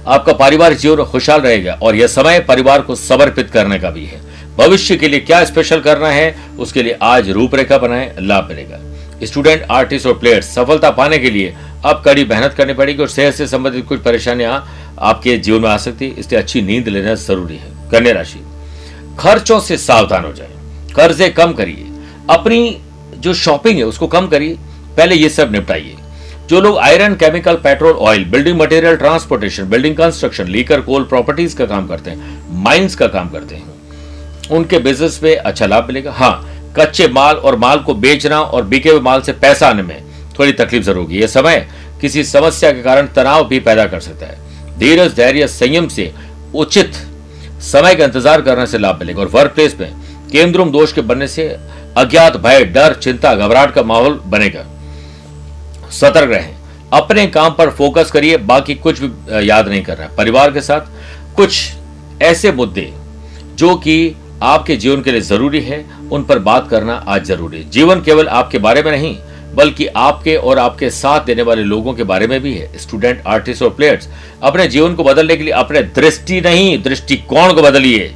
आपका 0.07 0.33
पारिवारिक 0.33 0.77
जीवन 0.77 1.03
खुशहाल 1.03 1.41
रहेगा 1.41 1.73
और 1.73 1.95
यह 1.95 2.07
समय 2.07 2.39
परिवार 2.39 2.81
को 2.81 2.95
समर्पित 2.95 3.49
करने 3.49 3.79
का 3.79 3.89
भी 3.89 4.05
है। 4.05 4.21
भविष्य 4.57 4.95
के 4.95 5.07
लिए 5.07 5.19
क्या 5.19 5.43
स्पेशल 5.45 5.79
करना 5.79 6.07
है, 6.07 6.35
उसके 6.59 6.83
लिए 6.83 6.97
आज 7.01 7.29
रूपरेखा 7.29 7.77
बनाए, 7.77 8.15
लाभ 8.19 8.47
मिलेगा। 8.49 8.79
स्टूडेंट 9.25 9.67
आर्टिस्ट 9.71 10.07
और 10.07 10.17
प्लेयर्स 10.19 10.53
सफलता 10.55 10.89
पाने 10.91 11.17
के 11.17 11.29
लिए 11.29 11.55
अब 11.85 12.01
कड़ी 12.05 12.25
मेहनत 12.25 12.53
करनी 12.53 12.73
पड़ेगी 12.73 13.01
और 13.01 13.09
सेहत 13.09 13.33
से 13.33 13.47
संबंधित 13.47 13.85
कुछ 13.85 14.01
परेशानियाँ 14.01 14.65
आपके 14.99 15.37
जीवन 15.37 15.61
में 15.61 15.69
आ 15.69 15.77
सकती 15.77 16.09
है। 16.09 16.19
इसलिए 16.19 16.41
अच्छी 16.41 16.61
नींद 16.61 16.87
लेना 16.87 17.15
ज़रूरी 17.15 17.57
है। 17.57 17.71
कन्या 17.91 18.13
राशि। 18.13 18.46
खर्चों 19.19 19.59
से 19.59 19.77
सावधान 19.77 20.25
हो 20.25 20.33
जाए 20.33 20.49
कर्जे 20.95 21.29
कम 21.29 21.53
करिए। 21.53 21.85
अपनी 22.29 22.77
जो 23.17 23.33
शॉपिंग 23.35 23.77
है, 23.77 23.83
उसको 23.83 24.07
कम 24.07 24.27
करिए। 24.27 24.57
पहले 24.97 25.15
ये 25.15 25.29
सब 25.29 25.51
निपटाइए। 25.51 25.95
जो 26.49 26.59
लोग 26.61 26.77
iron, 26.79 27.15
chemical, 27.15 27.55
petrol, 27.55 27.93
oil, 27.93 28.23
building 28.25 28.59
material, 28.59 28.95
transportation, 28.95 29.69
building 29.69 29.95
construction, 29.95 30.47
liquor, 30.47 30.81
coal 30.81 31.03
properties 31.05 31.55
का 31.57 31.65
काम 31.65 31.87
करते 31.87 32.11
हैं, 32.11 32.37
माइंस 32.63 32.95
का 32.95 33.07
काम 33.07 33.29
करते 33.29 33.55
हैं, 33.55 33.73
उनके 34.51 34.79
बिज़नेस 34.79 35.19
में 35.23 35.35
अच्छा 35.35 35.65
लाभ 35.65 35.87
मिलेगा। 35.87 36.11
हाँ 36.11 36.73
कच्चे 36.77 37.07
माल 37.07 37.35
और 37.35 37.55
माल 37.55 37.79
को 37.79 37.93
बेचना 37.95 38.41
और 38.41 38.63
बिके 38.65 38.89
हुए 38.89 38.99
माल 39.01 39.21
से 39.21 39.33
पैसा 39.33 39.67
आने 39.69 39.83
में 39.83 40.03
थोड़ी 40.39 40.51
तकलीफ़ 40.53 40.83
ज़रूर 40.83 40.97
होगी। 40.97 41.19
यह 41.19 41.27
समय 41.27 41.67
किसी 42.01 42.23
समस्या 42.23 42.71
के 42.71 42.81
कारण 42.83 43.07
तनाव 43.07 43.47
भी 43.47 43.59
पैदा 43.59 43.85
कर 43.85 43.99
सकता 43.99 44.25
है। 44.25 44.77
धीरज, 44.79 45.15
धैर्य, 45.15 45.47
संयम 45.49 45.87
से 45.87 46.11
उचित 46.55 46.97
समय 47.63 47.95
का 47.95 48.05
इंतज़ार 48.05 48.41
करने 48.41 48.65
से 48.67 48.77
लाभ 48.77 48.99
मिलेगा। 48.99 49.21
और 49.21 49.27
वर्क 49.27 49.51
प्लेस 49.51 49.75
में 49.79 49.93
केंद्रुम 50.31 50.71
दोष 50.71 50.93
के 50.93 51.01
बनने 51.03 51.27
से 51.27 51.47
अज्ञात 51.97 52.37
भय, 52.37 52.63
डर, 52.65 52.93
चिंता, 52.95 53.33
घबराहट 53.35 53.73
का 53.73 53.83
माहौल 53.83 54.19
बनेगा। 54.25 54.65
सतर्क 55.91 56.31
रहें। 56.31 56.55
अपने 56.93 57.25
काम 57.27 57.53
पर 57.53 57.69
फोकस 57.71 58.11
करिए, 58.11 58.37
बाकी 58.37 58.75
कुछ 58.75 58.99
भी 59.01 59.47
याद 59.47 59.67
नहीं 59.67 59.81
कर 59.83 59.97
रहा। 59.97 60.07
परिवार 60.17 60.51
के 60.51 60.61
साथ 60.61 61.35
कुछ 61.35 61.71
ऐसे 62.23 62.51
मुद्दे 62.51 62.91
जो 63.55 63.75
कि 63.77 64.15
आपके 64.43 64.75
जीवन 64.75 65.01
के 65.01 65.11
लिए 65.11 65.21
ज़रूरी 65.21 65.59
है, 65.61 65.85
उन 66.11 66.23
पर 66.23 66.39
बात 66.39 66.67
करना 66.69 66.93
आज 67.07 67.23
ज़रूरी 67.25 67.57
है। 67.57 67.69
जीवन 67.69 68.01
केवल 68.01 68.27
आपके 68.29 68.57
बारे 68.59 68.83
में 68.83 68.91
नहीं 68.91 69.15
बल्कि 69.55 69.85
आपके 69.87 70.35
और 70.37 70.59
आपके 70.59 70.89
साथ 70.89 71.25
देने 71.25 71.41
वाले 71.41 71.63
लोगों 71.63 71.93
के 71.93 72.03
बारे 72.03 72.27
में 72.27 72.39
भी 72.41 72.53
है। 72.53 72.77
स्टूडेंट 72.79 73.21
आर्टिस्ट 73.27 73.63
और 73.63 73.69
प्लेयर्स 73.69 74.07
अपने 74.41 74.67
जीवन 74.67 74.95
को 74.95 75.03
बदलने 75.03 75.35
के 75.37 75.43
लिए 75.43 75.53
अपने 75.55 75.81
दृष्टि 75.95 76.41
नहीं, 76.41 76.81
दृष्टिकोण 76.83 77.53
को 77.53 77.61
बदलिए। 77.61 78.13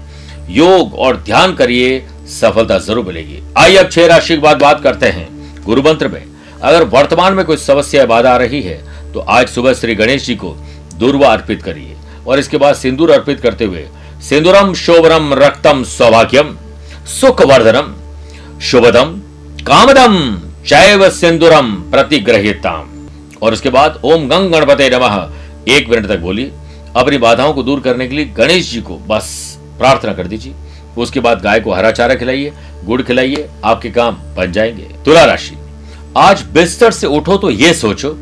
योग 0.50 0.94
और 0.96 1.18
ध्यान 1.18 1.54
करिए, 1.56 2.00
सफलता 2.32 2.78
ज़रूर 2.80 3.06
मिलेगी। 3.06 3.42
आइए 3.58 3.78
अब 3.78 3.90
छह 3.90 4.06
राशि 4.08 4.36
के 4.36 4.42
बाद 4.42 4.62
बात 4.62 4.82
करते 4.82 5.06
हैं। 5.08 5.28
गुरु 5.66 5.82
मंत्र 5.82 6.08
में, 6.08 6.24
अगर 6.62 6.84
वर्तमान 6.90 7.34
में 7.34 7.46
कोई 7.46 7.58
समस्या 7.60 8.06
बाधा 8.06 8.32
आ 8.32 8.38
रही 8.38 8.62
है 8.62 8.80
तो 9.14 9.20
आज 9.20 9.48
सुबह 9.50 9.74
श्री 9.74 9.96
गणेश 9.96 10.26
जी 10.26 10.36
को 10.36 10.56
दुर्वा 10.96 11.28
अर्पित 11.28 11.64
करिए। 11.64 11.96
और 12.28 12.40
इसके 12.40 12.58
बाद 12.58 12.76
सिंदूर 12.76 13.12
अर्पित 13.12 13.40
करते 13.40 13.66
हुए, 13.66 13.88
सिंदूरम 14.22 14.74
शोभरम 14.76 15.34
रक्तम, 15.36 15.84
सौभाग्यम, 15.86 16.56
सुखवर्धनम, 17.10 17.94
शुभदम, 18.62 19.20
कामदम। 19.62 20.18
चैव 20.66 21.10
सिंदूरम 21.10 21.72
प्रतिग्रहिताम। 21.92 22.90
और 23.42 23.54
उसके 23.54 23.70
बाद 23.70 24.00
ओम 24.04 24.28
गंग 24.28 24.52
गणपते 24.52 24.90
नमः। 24.90 25.16
एक 25.68 25.90
मिनट 25.90 26.08
तक 26.08 26.20
बोली 26.20 26.44
अपनी 26.96 27.18
बाधाओं 27.18 27.54
को 27.54 27.64
दूर 27.64 27.80
करने 27.80 28.08
के 28.08 28.16
लिए 28.16 28.26
गणेश 28.38 28.72
जी 28.72 28.82
को 28.82 28.98
बस 29.08 29.30
प्रार्थना 29.80 30.14
कर 30.14 30.28
दीजिए। 30.28 30.54
उसके 30.98 31.20
बाद 31.20 31.42
गाय 31.42 31.60
को 31.60 31.74
हरा 31.74 31.92
चारा 31.92 32.16
खिलाइए, 32.16 32.54
गुड़ 32.86 33.02
खिलाइए, 33.02 33.50
आपके 33.66 33.90
काम 33.90 34.18
बन 34.38 34.52
जाएँगे। 34.52 34.88
तुला 35.06 35.26
राशि। 35.26 35.58
आज 36.18 36.42
बिस्तर 36.54 36.92
से 36.92 37.08
उठो 37.08 37.38
तो 37.38 37.50
ये 37.50 37.74
सोचो 37.74 38.14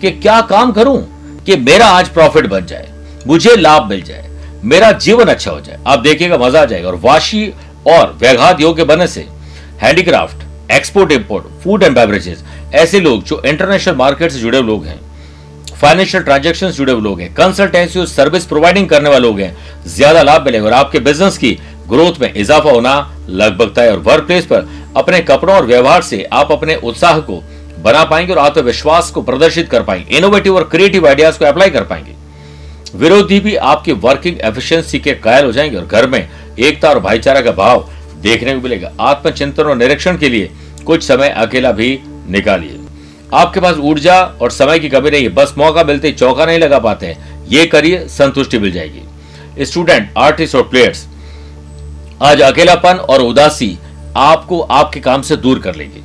कि 0.00 0.10
क्या 0.12 0.40
काम 0.46 0.72
करूँ 0.72 0.98
कि 1.46 1.56
मेरा 1.58 1.86
आज 1.88 2.08
प्रॉफिट 2.08 2.46
बन 2.46 2.66
जाए, 2.66 2.88
मुझे 3.26 3.56
लाभ 3.56 3.88
मिल 3.90 4.02
जाए, 4.02 4.28
मेरा 4.64 4.92
जीवन 4.94 5.24
अच्छा 5.26 5.50
हो 5.50 5.60
जाए। 5.60 5.78
आप 5.86 5.98
देखिएगा 5.98 6.38
मज़ा 6.38 6.62
आ 6.62 6.64
जाएगा। 6.64 6.88
और 6.88 7.00
वाशी 7.04 7.48
और 7.88 8.16
व्याघात 8.20 8.60
योग 8.60 8.76
के 8.76 8.84
बनने 8.84 9.06
से 9.06 9.26
handicraft 9.80 10.46
export 10.68 11.12
import 11.12 11.44
food 11.62 11.82
and 11.82 11.94
beverages 11.94 12.44
ऐसे 12.74 13.00
लोग 13.00 13.22
जो 13.24 13.42
इंटरनेशनल 13.46 13.94
मार्केट 13.96 14.32
से 14.32 14.38
जुड़े 14.38 14.62
लोग 14.62 14.84
हैं 14.84 15.00
फाइनेंशियल 15.72 16.22
ट्रांजेक्शन 16.22 16.70
जुड़े 16.70 16.92
हुए 16.92 17.02
लोग 17.02 17.20
हैं 17.20 17.32
कंसल्टेंसी 17.34 17.98
और 17.98 18.06
सर्विस 18.06 18.44
प्रोवाइडिंग 18.46 18.88
करने 18.88 19.08
वाले 19.08 19.22
लोग 19.22 19.40
हैं, 19.40 19.56
ज़्यादा 19.86 20.22
लाभ 20.22 20.44
मिलेगा। 20.44 20.66
और 20.66 20.72
आपके 20.72 20.98
बिज़नेस 21.00 21.36
की 21.38 21.50
ग्रोथ 21.88 22.20
में 22.20 22.32
इजाफा 22.32 22.70
होना 22.70 22.94
लगभग 23.28 23.72
तय 23.76 23.90
और 23.90 23.98
वर्क 23.98 24.24
प्लेस 24.26 24.46
पर 24.46 24.68
अपने 24.96 25.20
कपड़ों 25.20 25.54
और 25.56 25.66
व्यवहार 25.66 26.02
से 26.02 26.22
आप 26.32 26.52
अपने 26.52 26.74
उत्साह 26.74 27.20
को 27.20 27.42
बना 27.80 28.04
पाएँगे 28.04 28.32
और 28.32 28.38
आत्मविश्वास 28.38 29.10
को 29.10 29.22
प्रदर्शित 29.22 29.68
कर 29.70 29.82
पाएँगे। 29.82 30.16
इनोवेटिव 30.16 30.56
और 30.56 30.68
क्रिएटिव 30.68 31.06
आइडियाज़ 31.08 31.38
को 31.38 31.44
अप्लाई 31.44 31.70
कर 31.70 31.84
पाएँगे। 31.84 32.14
विरोधी 32.94 33.38
भी 33.40 33.54
आपकी 33.56 33.92
वर्किंग 33.94 34.40
एफिशिएंसी 34.44 34.98
के 34.98 35.14
कायल 35.16 35.44
हो 35.44 35.52
जाएँगे। 35.52 35.76
और 35.76 35.86
घर 35.86 36.06
में 36.06 36.28
एकता 36.58 36.88
और 36.90 36.98
भाईचारा 37.00 37.40
का 37.40 37.52
भाव 37.52 37.88
देखने 38.20 38.54
को 38.54 38.60
मिलेगा। 38.60 38.92
आत्मचिंतन 39.00 39.62
और 39.62 39.76
निरीक्षण 39.76 40.18
के 40.18 40.28
लिए 40.28 40.50
कुछ 40.86 41.02
समय 41.02 41.28
अकेला 41.28 41.72
भी 41.72 41.98
निकालिए। 42.28 42.78
आपके 43.34 43.60
पास 43.60 43.76
ऊर्जा 43.76 44.20
और 44.42 44.50
समय 44.50 44.78
की 44.78 44.88
कमी 44.88 45.10
नहीं 45.10 45.22
है, 45.22 45.28
बस 45.28 45.54
मौका 45.58 45.84
मिलते 45.84 46.12
चौका 46.12 46.46
नहीं 46.46 46.58
लगा 46.58 46.78
पाते 46.78 47.06
हैं। 47.06 47.46
ये 47.48 47.66
करिए, 47.66 48.06
संतुष्टि 48.08 48.58
मिल 48.58 48.72
जाएगी। 48.72 49.64
स्टूडेंट, 49.64 50.10
आर्टिस्ट 50.18 50.54
और 50.54 50.62
प्लेयर्स, 50.62 51.06
आज 52.22 52.40
अकेलापन 52.40 52.96
और 53.10 53.22
उदासी 53.22 53.78
आपको 54.16 54.60
आपके 54.60 55.00
काम 55.00 55.22
से 55.22 55.36
दूर 55.36 55.58
कर 55.58 55.74
लेगी। 55.74 56.02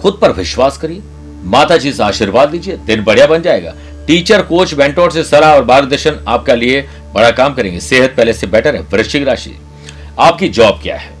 खुद 0.00 0.18
पर 0.22 0.32
विश्वास 0.32 0.76
करिए 0.76 1.02
माता 1.44 1.76
जी 1.76 1.92
से 1.92 2.02
आशीर्वाद 2.02 2.52
लीजिए, 2.52 2.76
दिन 2.76 3.04
बढ़िया 3.04 3.26
बन 3.26 3.42
जाएगा। 3.42 3.74
टीचर, 4.06 4.42
कोच, 4.42 4.74
मेंटोर 4.74 5.10
से 5.10 5.24
सलाह 5.24 5.54
और 5.54 5.64
मार्गदर्शन 5.64 6.24
आपका 6.28 6.54
लिए 6.54 6.80
बड़ा 7.14 7.30
काम 7.30 7.54
करेंगे। 7.54 7.80
सेहत 7.80 8.14
पहले 8.16 8.32
से 8.32 8.46
बेटर 8.46 8.76
है, 8.76 8.80
वृश्चिक 8.82 9.26
राशि। 9.26 9.56
आपकी 10.18 10.48
जॉब 10.48 10.80
क्या 10.82 10.96
है? 10.96 11.15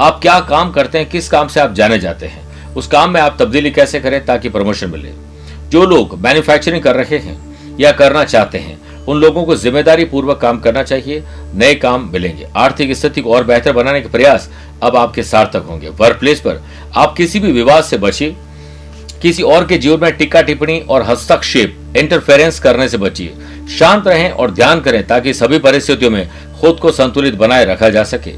आप 0.00 0.18
क्या 0.22 0.38
काम 0.40 0.70
करते 0.72 0.98
हैं, 0.98 1.08
किस 1.08 1.28
काम 1.28 1.48
से 1.48 1.60
आप 1.60 1.72
जाने 1.74 1.98
जाते 1.98 2.26
हैं, 2.26 2.74
उस 2.74 2.86
काम 2.86 3.10
में 3.10 3.20
आप 3.20 3.36
तब्दीली 3.40 3.70
कैसे 3.70 4.00
करें 4.00 4.24
ताकि 4.26 4.48
प्रमोशन 4.48 4.90
मिले? 4.90 5.12
जो 5.70 5.84
लोग 5.86 6.18
मैन्युफैक्चरिंग 6.18 6.82
कर 6.82 6.96
रहे 6.96 7.18
हैं 7.18 7.76
या 7.80 7.92
करना 7.92 8.24
चाहते 8.24 8.58
हैं, 8.58 8.78
उन 9.06 9.20
लोगों 9.20 9.44
को 9.44 9.56
ज़िम्मेदारी 9.56 10.04
पूर्वक 10.04 10.40
काम 10.40 10.60
करना 10.60 10.82
चाहिए, 10.82 11.22
नए 11.54 11.74
काम 11.74 12.08
मिलेंगे। 12.12 12.46
आर्थिक 12.56 12.96
स्थिति 12.96 13.20
को 13.20 13.34
और 13.34 13.44
बेहतर 13.44 13.72
बनाने 13.72 14.00
के 14.00 14.08
प्रयास 14.08 14.50
अब 14.82 14.96
आपके 14.96 15.22
सार्थक 15.22 15.64
होंगे। 15.64 15.88
वर्क 15.90 16.18
प्लेस 16.20 16.40
पर 16.40 16.62
आप 16.96 17.14
किसी 17.16 17.40
भी 17.40 17.52
विवाद 17.52 17.84
से 17.84 17.98
बचिए, 17.98 18.36
किसी 19.22 19.42
और 19.44 19.66
के 19.66 19.78
जीवन 19.78 20.00
में 20.00 20.16
टिक्का 20.16 20.42
टिप्पणी 20.42 20.80
और 20.80 21.02
हस्तक्षेप 21.02 21.96
इंटरफेरेंस 21.96 22.60
करने 22.60 22.88
से 22.88 22.98
बचिए। 22.98 23.34
शांत 23.78 24.06
रहें 24.08 24.30
और 24.30 24.50
ध्यान 24.50 24.80
करें 24.80 25.06
ताकि 25.06 25.34
सभी 25.34 25.58
परिस्थितियों 25.60 26.10
में 26.10 26.28
खुद 26.60 26.78
को 26.82 26.92
संतुलित 26.92 27.34
बनाए 27.34 27.64
रखा 27.64 27.88
जा 27.90 28.04
सके। 28.04 28.30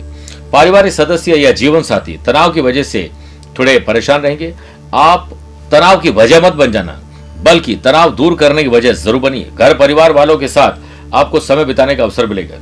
पारिवारिक 0.53 0.93
सदस्य 0.93 1.37
या 1.37 1.51
जीवन 1.53 1.83
साथी, 1.83 2.19
तनाव 2.27 2.53
की 2.53 2.61
वजह 2.61 2.83
से 2.85 3.11
थोड़े 3.59 3.79
परेशान 3.81 4.21
रहेंगे। 4.21 4.53
आप 4.95 5.31
तनाव 5.73 6.01
की 6.01 6.11
वजह 6.13 6.41
मत 6.41 6.53
बन 6.55 6.73
जाना, 6.73 6.99
बल्कि 7.43 7.75
तनाव 7.85 8.15
दूर 8.17 8.35
करने 8.37 8.63
की 8.63 8.69
वजह 8.69 8.93
ज़रूर 8.95 9.21
बनिए। 9.21 9.51
घर 9.55 9.75
परिवार 9.79 10.13
वालों 10.13 10.37
के 10.37 10.49
साथ 10.49 11.15
आपको 11.15 11.41
समय 11.41 11.65
बिताने 11.65 11.95
का 11.97 12.03
अवसर 12.05 12.27
मिलेगा। 12.27 12.57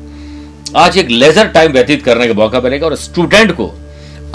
आज 0.76 0.98
एक 0.98 1.08
लेजर 1.10 1.48
टाइम 1.48 1.72
व्यतीत 1.72 2.04
करने 2.04 2.26
का 2.26 2.34
मौका 2.34 2.60
मिलेगा 2.60 2.86
और 2.86 2.94
स्टूडेंट 2.96 3.52
को 3.52 3.70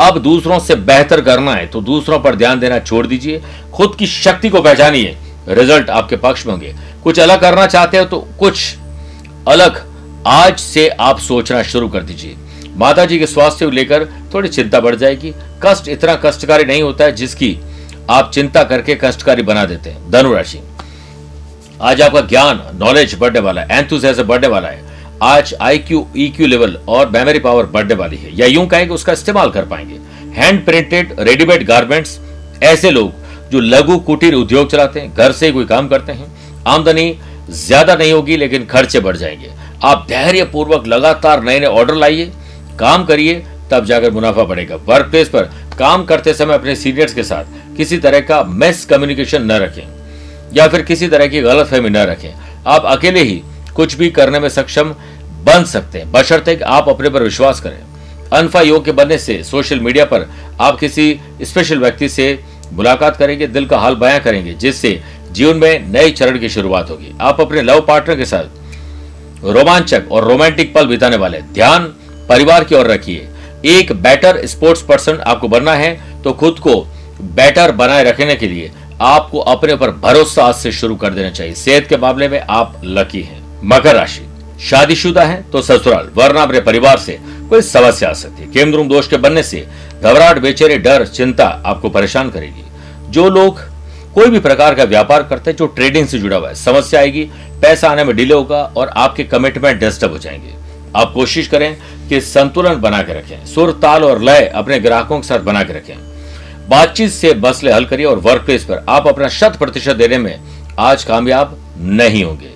अब 0.02 0.18
दूसरों 0.20 0.60
से 0.60 0.76
बेहतर 0.78 1.22
करना 1.22 1.54
है 1.54 1.66
तो 1.68 1.82
दूसरों 1.84 2.20
पर 2.20 2.36
ध्यान 2.36 2.60
देना 2.60 2.80
छोड़ 2.82 3.06
दीजिए। 3.08 3.42
खुद 3.74 3.96
की 3.96 4.08
शक्ति 4.08 4.50
को 4.50 4.62
पहचानिए, 4.62 5.16
रिज़ल्ट 5.50 5.90
आपके 5.90 6.16
पक्ष 6.18 6.46
में 6.46 6.54
होंगे। 6.54 6.74
कुछ 7.04 7.20
अलग 7.20 7.42
करना 7.42 7.66
चाहते 7.68 7.98
हो 7.98 8.06
तो 8.06 8.20
कुछ 8.40 8.76
अलग 9.48 9.84
आज 10.28 10.60
से 10.60 10.88
आप 10.90 11.20
सोचना 11.22 11.62
शुरू 11.64 11.88
कर 11.90 12.04
दीजिए। 12.04 12.36
माता 12.76 13.06
जी 13.06 13.20
के 13.20 13.28
स्वास्थ्य 13.28 13.66
को 13.66 13.72
लेकर 13.72 14.06
थोड़ी 14.34 14.50
चिंता 14.50 14.80
बढ़ 14.80 14.96
जाएगी। 14.96 15.34
कष्ट 15.64 15.88
इतना 15.88 16.16
कष्टकारी 16.16 16.64
नहीं 16.64 16.82
होता 16.82 17.06
है 17.06 17.12
जिसकी 17.14 17.58
आप 18.10 18.32
चिंता 18.34 18.64
करके 18.64 18.96
कष्टकारी 18.96 19.42
बना 19.44 19.66
देते 19.66 19.90
हैं। 19.90 20.12
धनुराशि 20.12 20.60
आज 21.82 22.02
आपका 22.02 22.22
ज्ञान 22.24 22.62
नॉलेज 22.76 23.16
बढ़ने 23.20 23.40
वाला 23.40 23.62
है 23.62 23.78
एंथुजियाज्म 23.78 24.24
बढ़ने 24.24 24.48
वाला 24.48 24.68
है। 24.68 24.84
आज 25.24 25.54
I 25.62 25.78
Q 25.80 26.06
E 26.18 26.28
Q 26.38 26.48
level 26.48 26.78
और 26.88 27.10
मेमोरी 27.10 27.40
पावर 27.40 27.66
बढ़ने 27.68 27.96
वाली 27.96 28.18
है। 28.18 28.36
या 28.36 28.46
यूँ 28.48 28.66
कहें 28.68 28.88
कि 28.88 28.94
उसका 28.94 29.14
इस्तेमाल 29.14 29.50
कर 29.52 29.66
पाएँगे। 29.66 30.00
हैंड 30.34 30.64
प्रिंटेड 30.66 31.16
रेडीमेड 31.20 31.66
गारमेंट्स 31.68 32.20
ऐसे 32.64 32.92
लोग 32.92 33.12
जो 33.52 33.60
लघु 33.60 33.98
कुटीर 34.00 34.34
उद्योग 34.34 34.72
चलाते 34.72 35.00
हैं, 35.00 35.14
घर 35.14 35.32
से 35.32 35.52
कोई 35.52 35.66
काम 35.66 35.88
करते 35.88 36.12
हैं। 36.12 36.64
आमदनी 36.68 37.16
ज़्यादा 37.50 37.96
नहीं 37.96 38.12
होगी, 38.14 38.38
लेकिन 38.38 38.66
खर्चे 38.66 39.00
बढ़ 39.00 39.18
जाएँगे। 39.18 39.52
आप 39.84 40.06
धैर्य 40.10 40.44
पूर्वक 40.46 40.88
लगातार 40.88 41.44
नए 41.44 41.60
नए 41.60 41.68
ऑर्डर 41.68 41.96
लाइए। 41.96 42.32
काम 42.80 43.06
करिए, 43.06 43.44
तब 43.72 43.86
जाकर 43.86 44.12
मुनाफा 44.12 44.44
बढ़ेगा। 44.44 44.76
वर्क 44.86 45.06
प्लेस 45.06 45.30
पर 45.30 45.44
काम 45.80 46.04
करते 46.06 46.34
समय 46.34 46.54
अपने 46.54 46.76
सीनियर्स 46.76 47.14
के 47.14 47.24
साथ 47.24 47.76
किसी 47.78 47.98
तरह 47.98 48.20
का 48.22 48.44
मिस 48.44 48.86
कम्युनिकेशन 48.86 49.44
न 49.44 49.52
रखें, 49.54 49.88
या 50.54 50.68
फिर 50.68 50.82
किसी 50.82 51.08
तरह 51.08 51.28
की 51.28 51.42
गलत 51.42 51.68
फहमी 51.68 51.90
न 51.90 51.98
रखें। 52.06 52.32
आप 52.68 52.86
अकेले 52.88 53.22
ही 53.22 53.42
कुछ 53.76 53.96
भी 53.96 54.10
करने 54.12 54.40
में 54.40 54.50
सक्षम 54.50 54.96
बन 55.46 55.64
सकते 55.64 56.00
हैं। 56.00 56.12
बशर्ते 56.12 56.56
कि 56.56 56.64
आप 56.64 56.90
अपने 56.90 57.10
पर 57.10 57.24
विश्वास 57.24 57.60
करें। 57.60 57.80
अनफा 58.34 58.62
योग 58.62 58.86
के 58.86 58.92
बनने 58.92 59.18
से 59.18 59.42
सोशल 59.44 59.80
मीडिया 59.80 60.06
पर 60.06 60.30
आप 60.62 60.80
किसी 60.80 61.20
स्पेशल 61.42 61.80
व्यक्ति 61.80 62.10
से 62.10 62.40
मुलाकात 62.74 63.18
करेंगे, 63.18 63.48
दिल 63.48 63.66
का 63.66 63.78
हाल 63.78 63.96
बयां 63.96 64.20
करेंगे, 64.20 64.54
जिससे 64.54 65.02
जीवन 65.32 65.58
में 65.58 65.92
नए 65.92 66.10
चरण 66.12 66.40
की 66.40 66.50
शुरुआत 66.50 66.90
होगी। 66.90 67.14
आप 67.22 67.42
अपने 67.42 67.62
लव 67.62 67.82
पार्टनर 67.82 68.16
के 68.16 68.26
साथ 68.26 69.46
रोमांचक 69.46 70.12
और 70.12 70.28
रोमांटिक 70.28 70.74
पल 70.74 70.88
बिताने 70.88 71.18
वाले 71.18 71.42
ध्यान 71.54 71.94
परिवार 72.30 72.64
की 72.64 72.76
ओर 72.76 72.88
रखिए। 72.88 73.28
एक 73.66 73.92
बेटर 73.94 74.46
स्पोर्ट्स 74.46 74.82
पर्सन 74.82 75.18
आपको 75.18 75.48
बनना 75.48 75.74
है 75.74 76.22
तो 76.24 76.34
खुद 76.34 76.60
को 76.60 76.76
बेटर 77.22 77.72
बनाए 77.72 78.04
रखने 78.04 78.36
के 78.36 78.48
लिए 78.48 78.72
आपको 79.02 79.40
अपने 79.40 79.74
ऊपर 79.74 79.92
भरोसा 79.92 80.46
आज 80.46 80.56
से 80.56 80.72
शुरू 80.72 80.96
कर 80.96 81.10
देना 81.10 81.30
चाहिए। 81.30 81.54
सेहत 81.54 81.88
के 81.88 81.98
मामले 81.98 82.28
में 82.28 82.40
आप 82.40 82.82
लकी 82.84 83.22
हैं। 83.22 83.44
मकर 83.64 83.96
राशि, 83.96 84.26
शादीशुदा 84.62 85.24
है 85.24 85.42
तो 85.52 85.62
ससुराल, 85.62 86.10
वरना 86.16 86.42
अपने 86.42 86.60
परिवार 86.62 86.98
से 86.98 87.20
कोई 87.50 87.62
समस्या 87.62 88.10
आ 88.10 88.14
सकती 88.14 88.44
है। 88.44 88.52
केंद्र 88.52 88.84
दोष 88.84 89.08
के 89.08 89.18
बनने 89.18 89.44
से 89.44 89.68
घबराहट, 90.04 90.40
बेचैनी, 90.40 90.78
डर, 90.78 91.06
चिंता 91.08 91.46
आपको 91.66 91.90
परेशान 91.90 92.30
करेगी। 92.30 92.64
जो 93.10 93.30
लोग 93.30 93.60
कोई 94.14 94.30
भी 94.30 94.40
प्रकार 94.40 94.76
का 94.76 94.84
व्यापार 94.84 95.24
करते 95.24 95.52
हैं, 95.52 95.58
जो 95.58 95.66
ट्रेडिंग 95.68 96.08
से 96.08 96.20
जुड़ा 96.20 96.38
हुआ 96.38 96.50
है, 96.50 96.56
समस्या 96.56 97.00
आएगी, 97.00 97.24
पैसा 97.62 97.90
आने 97.90 98.04
में 98.04 98.16
डिले 98.16 98.34
होगा 98.34 98.64
और 98.78 98.88
आपके 98.88 99.24
कमिटमेंट 99.24 99.80
डिस्टर्ब 99.80 100.12
हो 100.12 100.18
जाएँगे। 100.18 100.54
आप 100.96 101.12
कोशिश 101.14 101.48
करें 101.48 101.76
कि 102.10 102.22
संतुलन 102.22 102.76
बना 102.76 103.02
के 103.02 103.14
रखें। 103.14 103.46
सुर, 103.46 103.72
ताल 103.72 104.04
और 104.04 104.22
लय 104.22 104.46
अपने 104.56 104.80
ग्राहकों 104.80 105.20
के 105.20 105.28
साथ 105.28 105.40
बना 105.40 105.64
के 105.64 105.74
रखें। 105.74 105.96
बातचीत 106.70 107.12
से 107.12 107.34
मसले 107.36 107.72
हल 107.72 107.86
करिए 107.86 108.06
और 108.06 108.20
वर्क 108.20 108.42
प्लेस 108.42 108.64
पर 108.64 108.86
आप 108.90 109.08
अपना 109.08 109.28
शत 109.30 109.56
प्रतिशत 109.60 109.96
देने 109.96 110.18
में 110.18 110.40
आज 110.80 111.04
कामयाब 111.04 111.58
नहीं 111.78 112.24
होंगे। 112.24 112.50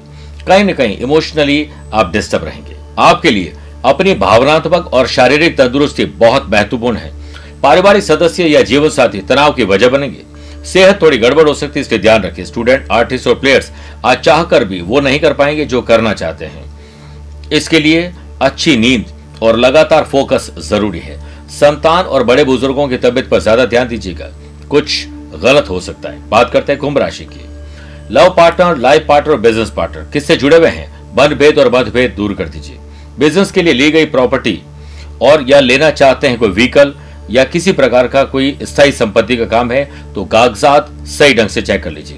कहीं 0.48 0.64
ना 0.64 0.74
कहीं 0.74 0.98
इमोशनली 0.98 1.70
आप 1.94 2.12
डिस्टर्ब 2.12 2.44
रहेंगे। 2.44 2.76
आपके 3.00 3.32
लिए 3.32 3.54
अपनी 3.86 4.14
भावनात्मक 4.14 4.94
और 4.94 5.08
शारीरिक 5.08 5.58
तंदुरुस्ती 5.58 6.06
बहुत 6.06 6.50
महत्वपूर्ण 6.50 6.98
है। 6.98 7.12
पारिवारिक 7.62 8.04
सदस्य 8.04 8.48
या 8.48 8.62
जीवन 8.62 8.90
साथी 8.90 9.20
तनाव 9.20 9.54
की 9.54 9.64
वजह 9.64 9.90
बनेंगे। 9.90 10.64
सेहत 10.66 11.02
थोड़ी 11.02 11.18
गड़बड़ 11.18 11.48
हो 11.48 11.54
सकती 11.54 11.80
है, 11.80 11.86
इसलिए 11.86 12.02
ध्यान 12.02 12.24
रखिए 12.24 12.46
स्टूडेंट 12.46 12.88
आर्टिस्ट 12.92 13.28
और 13.28 13.36
प्लेयर्स 13.36 13.72
आज 14.06 14.18
चाह 14.18 14.44
भी 14.60 14.82
वो 14.82 15.00
नहीं 15.00 15.20
कर 15.20 15.34
पाएँगे 15.34 15.66
जो 15.66 15.82
करना 15.82 16.14
चाहते 16.14 16.46
हैं। 16.46 17.50
इसके 17.50 17.80
लिए 17.80 18.12
अच्छी 18.42 18.76
नींद 18.78 19.06
और 19.44 19.58
लगातार 19.58 20.04
फोकस 20.04 20.50
ज़रूरी 20.60 21.00
है। 21.00 21.20
संतान 21.52 22.06
और 22.06 22.24
बड़े 22.24 22.44
बुज़ुर्गों 22.44 22.88
की 22.88 22.98
तबियत 23.00 23.30
पर 23.30 23.40
ज़्यादा 23.40 23.66
ध्यान 23.66 23.88
दीजिएगा। 23.88 24.30
कुछ 24.70 25.06
गलत 25.36 25.70
हो 25.70 25.80
सकता 25.82 26.10
है। 26.10 26.30
बात 26.30 26.50
करते 26.52 26.72
हैं 26.72 26.82
कुंभ 26.82 26.98
राशि 26.98 27.26
की। 27.26 27.48
लव 28.12 28.34
पार्टनर, 28.38 28.78
लाइफ 28.78 29.06
पार्टनर 29.08 29.34
और 29.34 29.40
बिज़नेस 29.40 29.70
पार्टनर 29.70 30.10
किससे 30.14 30.36
जुड़े 30.38 30.58
हुए 30.58 30.70
हैं? 30.70 30.88
भेद 31.30 31.60
और 31.60 31.72
मतभेद 31.74 32.14
दूर 32.18 32.34
कर 32.34 32.48
दीजिए। 32.48 32.78
बिज़नेस 33.20 33.52
के 33.52 33.62
लिए 33.62 33.74
ली 33.74 33.90
गई 33.92 34.06
प्रॉपर्टी 34.08 34.62
और 35.22 35.46
या 35.50 35.60
लेना 35.60 35.90
चाहते 35.92 36.28
हैं 36.28 36.38
कोई 36.40 36.50
व्हीकल 36.50 36.94
या 37.30 37.44
किसी 37.46 37.72
प्रकार 37.72 38.08
का 38.08 38.24
कोई 38.26 38.58
स्थायी 38.64 38.92
संपत्ति 38.92 39.38
का 39.38 39.46
काम 39.48 39.72
है 39.72 40.14
तो 40.14 40.24
कागजात 40.28 40.90
सही 41.10 41.34
ढंग 41.34 41.50
से 41.50 41.62
चेक 41.62 41.84
कर 41.84 41.92
लीजिए। 41.92 42.18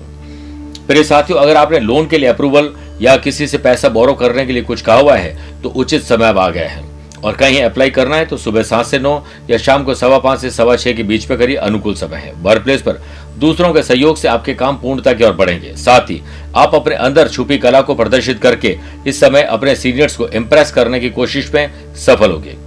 मेरे 0.90 1.04
साथियों, 1.04 1.40
अगर 1.40 1.58
आपने 1.58 1.80
लोन 1.80 2.08
के 2.08 2.18
लिए 2.18 2.30
अप्रूवल 2.30 2.70
या 3.02 3.16
किसी 3.18 3.48
से 3.48 3.58
पैसा 3.58 3.90
बोरो 3.90 4.14
करने 4.14 4.46
के 4.46 4.54
लिए 4.54 4.64
कुछ 4.64 4.82
कहा 4.82 4.96
हुआ 4.96 5.16
है 5.16 5.62
तो 5.64 5.70
उचित 5.70 6.04
समय 6.04 6.30
अब 6.30 6.38
आ 6.40 6.50
गया 6.50 6.70
है। 6.70 6.90
और 7.24 7.36
कहीं 7.36 7.62
अप्लाई 7.64 7.90
करना 7.90 8.16
है 8.16 8.26
तो 8.26 8.38
सुबह 8.38 8.64
सात 8.64 8.86
से 8.86 9.00
नौ 9.00 9.14
या 9.50 9.58
शाम 9.58 9.84
को 9.84 9.94
सवा 9.96 10.18
पाँच 10.20 10.40
से 10.40 10.50
सवा 10.52 10.76
छह 10.76 10.94
के 10.94 11.04
बीच 11.04 11.30
में 11.30 11.38
करिए 11.40 11.56
अनुकूल 11.58 11.96
समय 11.96 12.18
है। 12.18 12.32
वर्क 12.44 12.64
प्लेस 12.64 12.82
पर 12.82 13.02
दूसरों 13.40 13.74
के 13.74 13.84
सहयोग 13.84 14.18
से 14.18 14.28
आपके 14.28 14.54
काम 14.54 14.78
पूर्णता 14.78 15.14
की 15.14 15.24
ओर 15.24 15.34
बढ़ेंगे। 15.34 15.76
साथ 15.76 16.10
ही, 16.10 16.22
आप 16.56 16.76
अपने 16.76 16.96
अंदर 16.96 17.28
छुपी 17.28 17.58
कला 17.58 17.82
को 17.82 17.96
प्रदर्शित 17.96 18.42
करके 18.42 18.78
इस 19.08 19.20
समय 19.20 19.42
अपने 19.42 19.76
सीनियर्स 19.76 20.16
को 20.16 20.28
इम्प्रेस 20.28 20.72
करने 20.72 21.00
की 21.00 21.10
कोशिश 21.10 21.54
में 21.54 21.96
सफल 21.96 22.32
होगी। 22.32 22.58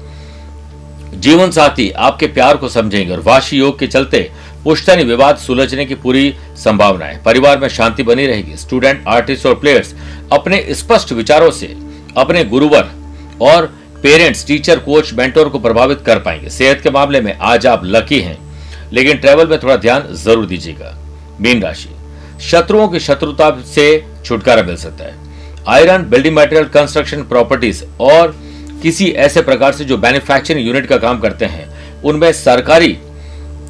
जीवन 1.18 1.50
साथी 1.50 1.90
आपके 1.90 2.26
प्यार 2.26 2.56
को 2.56 2.68
समझेंगे 2.68 3.12
और 3.12 3.20
वाशी 3.20 3.58
योग 3.58 3.78
के 3.78 3.86
चलते 3.86 4.30
पुश्तनी 4.64 5.04
विवाद 5.04 5.36
सुलझने 5.36 5.84
की 5.84 5.94
पूरी 5.94 6.34
संभावना 6.56 7.04
है 7.04 7.22
परिवार 7.22 7.58
में 7.58 7.68
शांति 7.68 8.02
बनी 8.02 8.26
रहेगी। 8.26 8.56
स्टूडेंट, 8.56 9.04
आर्टिस्ट 9.08 9.46
और 9.46 9.54
प्लेयर्स 9.54 9.94
अपने 10.32 10.66
स्पष्ट 10.70 11.12
विचारों 11.12 11.50
से 11.50 11.66
अपने 12.16 12.44
गुरुवर 12.44 12.90
और 13.42 13.66
पेरेंट्स, 14.02 14.46
टीचर, 14.46 14.78
कोच, 14.78 15.12
मेंटोर 15.12 15.48
को 15.48 15.58
प्रभावित 15.58 16.00
कर 16.00 16.18
पाएँगे। 16.18 16.50
सेहत 16.50 16.80
के 16.80 16.90
मामले 16.90 17.20
में 17.20 17.32
आज 17.34 17.66
आप 17.66 17.82
लकी 17.84 18.20
हैं, 18.20 18.38
लेकिन 18.92 19.18
ट्रेवल 19.18 19.46
में 19.46 19.58
थोड़ा 19.58 19.76
ध्यान 19.76 20.08
ज़रूर 20.14 20.46
दीजिएगा। 20.46 20.94
मीन 21.40 21.62
राशि। 21.62 21.88
शत्रुओं 22.42 22.88
की 22.88 23.00
शत्रुता 23.00 23.50
से 23.64 24.04
छुटकारा 24.24 24.62
मिल 24.62 24.76
सकता 24.76 25.04
है। 25.04 25.14
Iron, 25.68 26.02
building 26.02 26.36
material, 26.36 26.64
construction 26.68 27.22
properties 27.22 27.84
और 28.00 28.36
किसी 28.82 29.08
ऐसे 29.08 29.42
प्रकार 29.42 29.72
से 29.72 29.84
जो 29.84 29.98
मैन्युफैक्चरिंग 29.98 30.66
यूनिट 30.66 30.86
का 30.86 30.96
काम 30.96 31.20
करते 31.20 31.44
हैं, 31.44 31.68
उनमें 32.02 32.32
सरकारी 32.32 32.96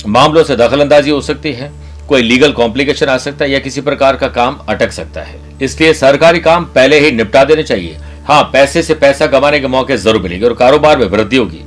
मामलों 0.06 0.42
से 0.44 0.56
दखलंदाजी 0.56 1.10
हो 1.10 1.20
सकती 1.20 1.52
है, 1.52 1.70
कोई 2.08 2.22
लीगल 2.22 2.52
कॉम्प्लिकेशन 2.52 3.06
आ 3.06 3.16
सकता 3.18 3.44
है 3.44 3.50
या 3.50 3.58
किसी 3.58 3.80
प्रकार 3.80 4.16
का 4.16 4.28
काम 4.30 4.58
अटक 4.68 4.92
सकता 4.92 5.20
है। 5.20 5.38
इसलिए 5.62 5.92
सरकारी 5.94 6.40
काम 6.40 6.64
पहले 6.74 6.98
ही 7.00 7.10
निपटा 7.12 7.44
देने 7.44 7.62
चाहिए। 7.62 7.96
हाँ 8.26 8.42
पैसे 8.52 8.82
से 8.82 8.94
पैसा 8.94 9.26
कमाने 9.26 9.60
के 9.60 9.66
मौके 9.66 9.96
ज़रूर 9.96 10.22
मिलेंगे 10.22 10.46
और 10.46 10.54
कारोबार 10.54 10.98
में 10.98 11.06
वृद्धि 11.06 11.36
होगी। 11.36 11.60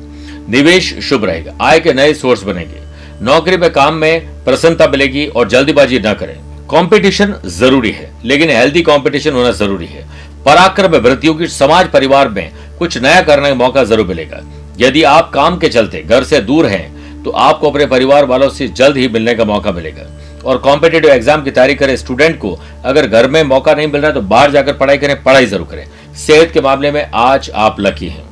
निवेश 0.49 0.93
शुभ 0.99 1.25
रहेगा, 1.25 1.53
आय 1.61 1.79
के 1.79 1.93
नए 1.93 2.13
सोर्स 2.13 2.43
बनेंगे। 2.43 2.81
नौकरी 3.21 3.57
में 3.57 3.69
काम 3.71 3.93
में 3.93 4.43
प्रसन्नता 4.45 4.87
मिलेगी 4.87 5.25
और 5.27 5.47
जल्दीबाजी 5.49 5.99
न 5.99 6.13
करें। 6.13 6.35
कंपटीशन 6.69 7.33
ज़रूरी 7.47 7.91
है, 7.91 8.11
लेकिन 8.25 8.49
हेल्दी 8.49 8.81
कंपटीशन 8.83 9.33
होना 9.33 9.51
ज़रूरी 9.53 9.85
है। 9.85 10.05
पराक्रम 10.45 10.91
में 10.91 10.99
वृद्धि 10.99 11.27
होगी, 11.27 11.47
समाज, 11.47 11.87
परिवार 11.87 12.29
में 12.29 12.51
कुछ 12.79 12.97
नया 12.97 13.21
करने 13.21 13.49
का 13.49 13.55
मौका 13.55 13.83
ज़रूर 13.83 14.07
मिलेगा। 14.07 14.41
यदि 14.79 15.03
आप 15.05 15.31
काम 15.33 15.57
के 15.57 15.69
चलते 15.69 16.01
घर 16.01 16.23
से 16.23 16.39
दूर 16.41 16.65
हैं 16.65 16.96
तो 17.27 17.31
आपको 17.33 17.69
अपने 17.69 17.85
परिवार 17.85 18.25
वालों 18.25 18.47
से 18.49 18.67
जल्द 18.69 18.97
ही 18.97 19.07
मिलने 19.07 19.33
का 19.35 19.45
मौका 19.45 19.71
मिलेगा। 19.71 20.03
और 20.43 20.57
कॉम्पिटेटिव 20.57 21.11
एग्ज़ाम 21.11 21.41
की 21.43 21.51
तैयारी 21.51 21.73
करें 21.75 21.95
स्टूडेंट 21.97 22.37
को। 22.39 22.51
अगर 22.85 23.07
घर 23.07 23.27
में 23.29 23.41
मौका 23.45 23.73
नहीं 23.73 23.87
मिल 23.87 24.01
रहा 24.01 24.11
तो 24.11 24.21
बाहर 24.23 24.51
जाकर 24.51 24.73
पढ़ाई 24.73 24.97
करें, 24.97 25.23
पढ़ाई 25.23 25.45
ज़रूर 25.45 25.67
करें। 25.67 25.85
सेहत 26.17 26.51
के 26.51 26.61
मामले 26.61 26.91
में 26.91 27.09
आज 27.15 27.49
आप 27.55 27.79
लकी 27.79 28.07
हैं। 28.07 28.23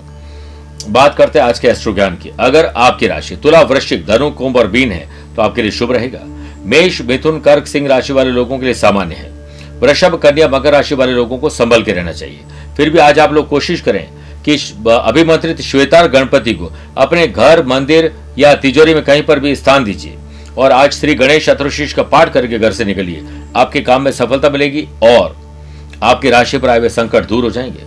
बात 0.89 1.15
करते 1.15 1.39
हैं 1.39 1.45
आज 1.45 1.59
के 1.59 1.67
एस्ट्रो 1.67 1.93
ज्ञान 1.93 2.15
की। 2.15 2.31
अगर 2.39 2.65
आपकी 2.67 3.07
राशि 3.07 3.35
तुला 3.35 3.61
वृश्चिक, 3.63 4.05
धनु, 4.05 4.29
कुंभ 4.31 4.57
और 4.57 4.67
बीन 4.67 4.91
है 4.91 5.07
तो 5.35 5.41
आपके 5.41 5.61
लिए 5.61 5.71
शुभ 5.73 5.91
रहेगा। 5.91 6.19
मेष, 6.65 7.01
मिथुन, 7.03 7.39
कर्क, 7.39 7.67
सिंह 7.67 7.87
राशि 7.87 8.13
वाले 8.13 8.31
लोगों 8.31 8.59
के 8.59 8.65
लिए 8.65 8.73
सामान्य 8.75 9.15
है। 9.15 9.31
वृषभ, 9.79 10.15
कन्या, 10.17 10.47
मकर 10.49 10.73
राशि 10.73 10.95
वाले 10.95 11.13
लोगों 11.13 11.37
को 11.37 11.49
संभल 11.51 11.83
के 11.83 11.93
रहना 11.93 12.11
चाहिए। 12.13 12.39
फिर 12.77 12.89
भी 12.89 12.99
आज 13.01 13.19
आप 13.19 13.33
लोग 13.33 13.49
कोशिश 13.49 13.81
करें 13.81 14.07
कि 14.47 14.55
अभिमंत्रित 14.89 15.61
श्वेतार 15.61 16.07
गणपति 16.07 16.53
को 16.53 16.71
अपने 16.97 17.27
घर, 17.27 17.65
मंदिर 17.65 18.13
या 18.37 18.55
तिजोरी 18.55 18.93
में 18.93 19.03
कहीं 19.03 19.23
पर 19.23 19.39
भी 19.39 19.55
स्थान 19.55 19.83
दीजिए। 19.83 20.17
और 20.57 20.71
आज 20.71 20.91
श्री 20.93 21.15
गणेश 21.15 21.45
चतुर्शीष 21.45 21.93
का 21.93 22.03
पाठ 22.03 22.33
करके 22.33 22.59
घर 22.59 22.71
से 22.71 22.85
निकलिए। 22.85 23.23
आपके 23.55 23.81
काम 23.81 24.01
में 24.01 24.11
सफलता 24.11 24.49
मिलेगी 24.49 24.87
और 25.03 25.37
आपकी 26.03 26.29
राशि 26.29 26.57
पर 26.57 26.69
आए 26.69 26.79
हुए 26.79 26.89
संकट 26.89 27.25
दूर 27.25 27.43
हो 27.43 27.49
जाएँगे। 27.49 27.83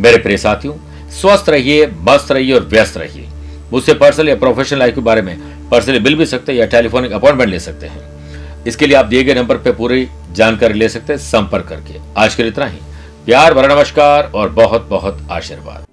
मेरे 0.00 0.18
प्रिय 0.18 0.36
साथियों, 0.36 0.74
स्वस्थ 1.10 1.48
रहिए, 1.48 1.86
मस्त 1.86 2.32
रहिए 2.32 2.54
और 2.54 2.60
व्यस्त 2.60 2.96
रहिए। 2.96 3.28
मुझसे 3.72 3.94
पर्सनल 3.94 4.28
या 4.28 4.36
प्रोफेशनल 4.36 4.78
लाइफ 4.78 4.94
के 4.94 5.00
बारे 5.00 5.22
में 5.22 5.68
पर्सनली 5.68 5.98
मिल 5.98 6.14
भी 6.14 6.26
सकते 6.26 6.52
हैं 6.52 6.58
या 6.58 6.66
टेलीफोनिक 6.66 7.12
अपॉइंटमेंट 7.12 7.50
ले 7.50 7.60
सकते 7.60 7.86
हैं। 7.86 8.00
इसके 8.64 8.86
लिए 8.86 8.96
आप 8.96 9.06
दिए 9.06 9.24
गए 9.24 9.34
नंबर 9.34 9.56
पर 9.56 9.72
पूरी 9.72 10.08
जानकारी 10.32 10.74
ले 10.74 10.88
सकते 10.88 11.12
हैं 11.12 11.20
संपर्क 11.20 11.66
करके। 11.66 11.94
आज 12.16 12.34
के 12.34 12.42
लिए 12.42 12.52
इतना 12.52 12.66
ही। 12.66 12.78
प्यार, 13.26 13.54
भरा 13.54 13.74
नमस्कार 13.74 14.30
और 14.34 14.48
बहुत 14.48 14.86
बहुत 14.90 15.28
आशीर्वाद। 15.30 15.91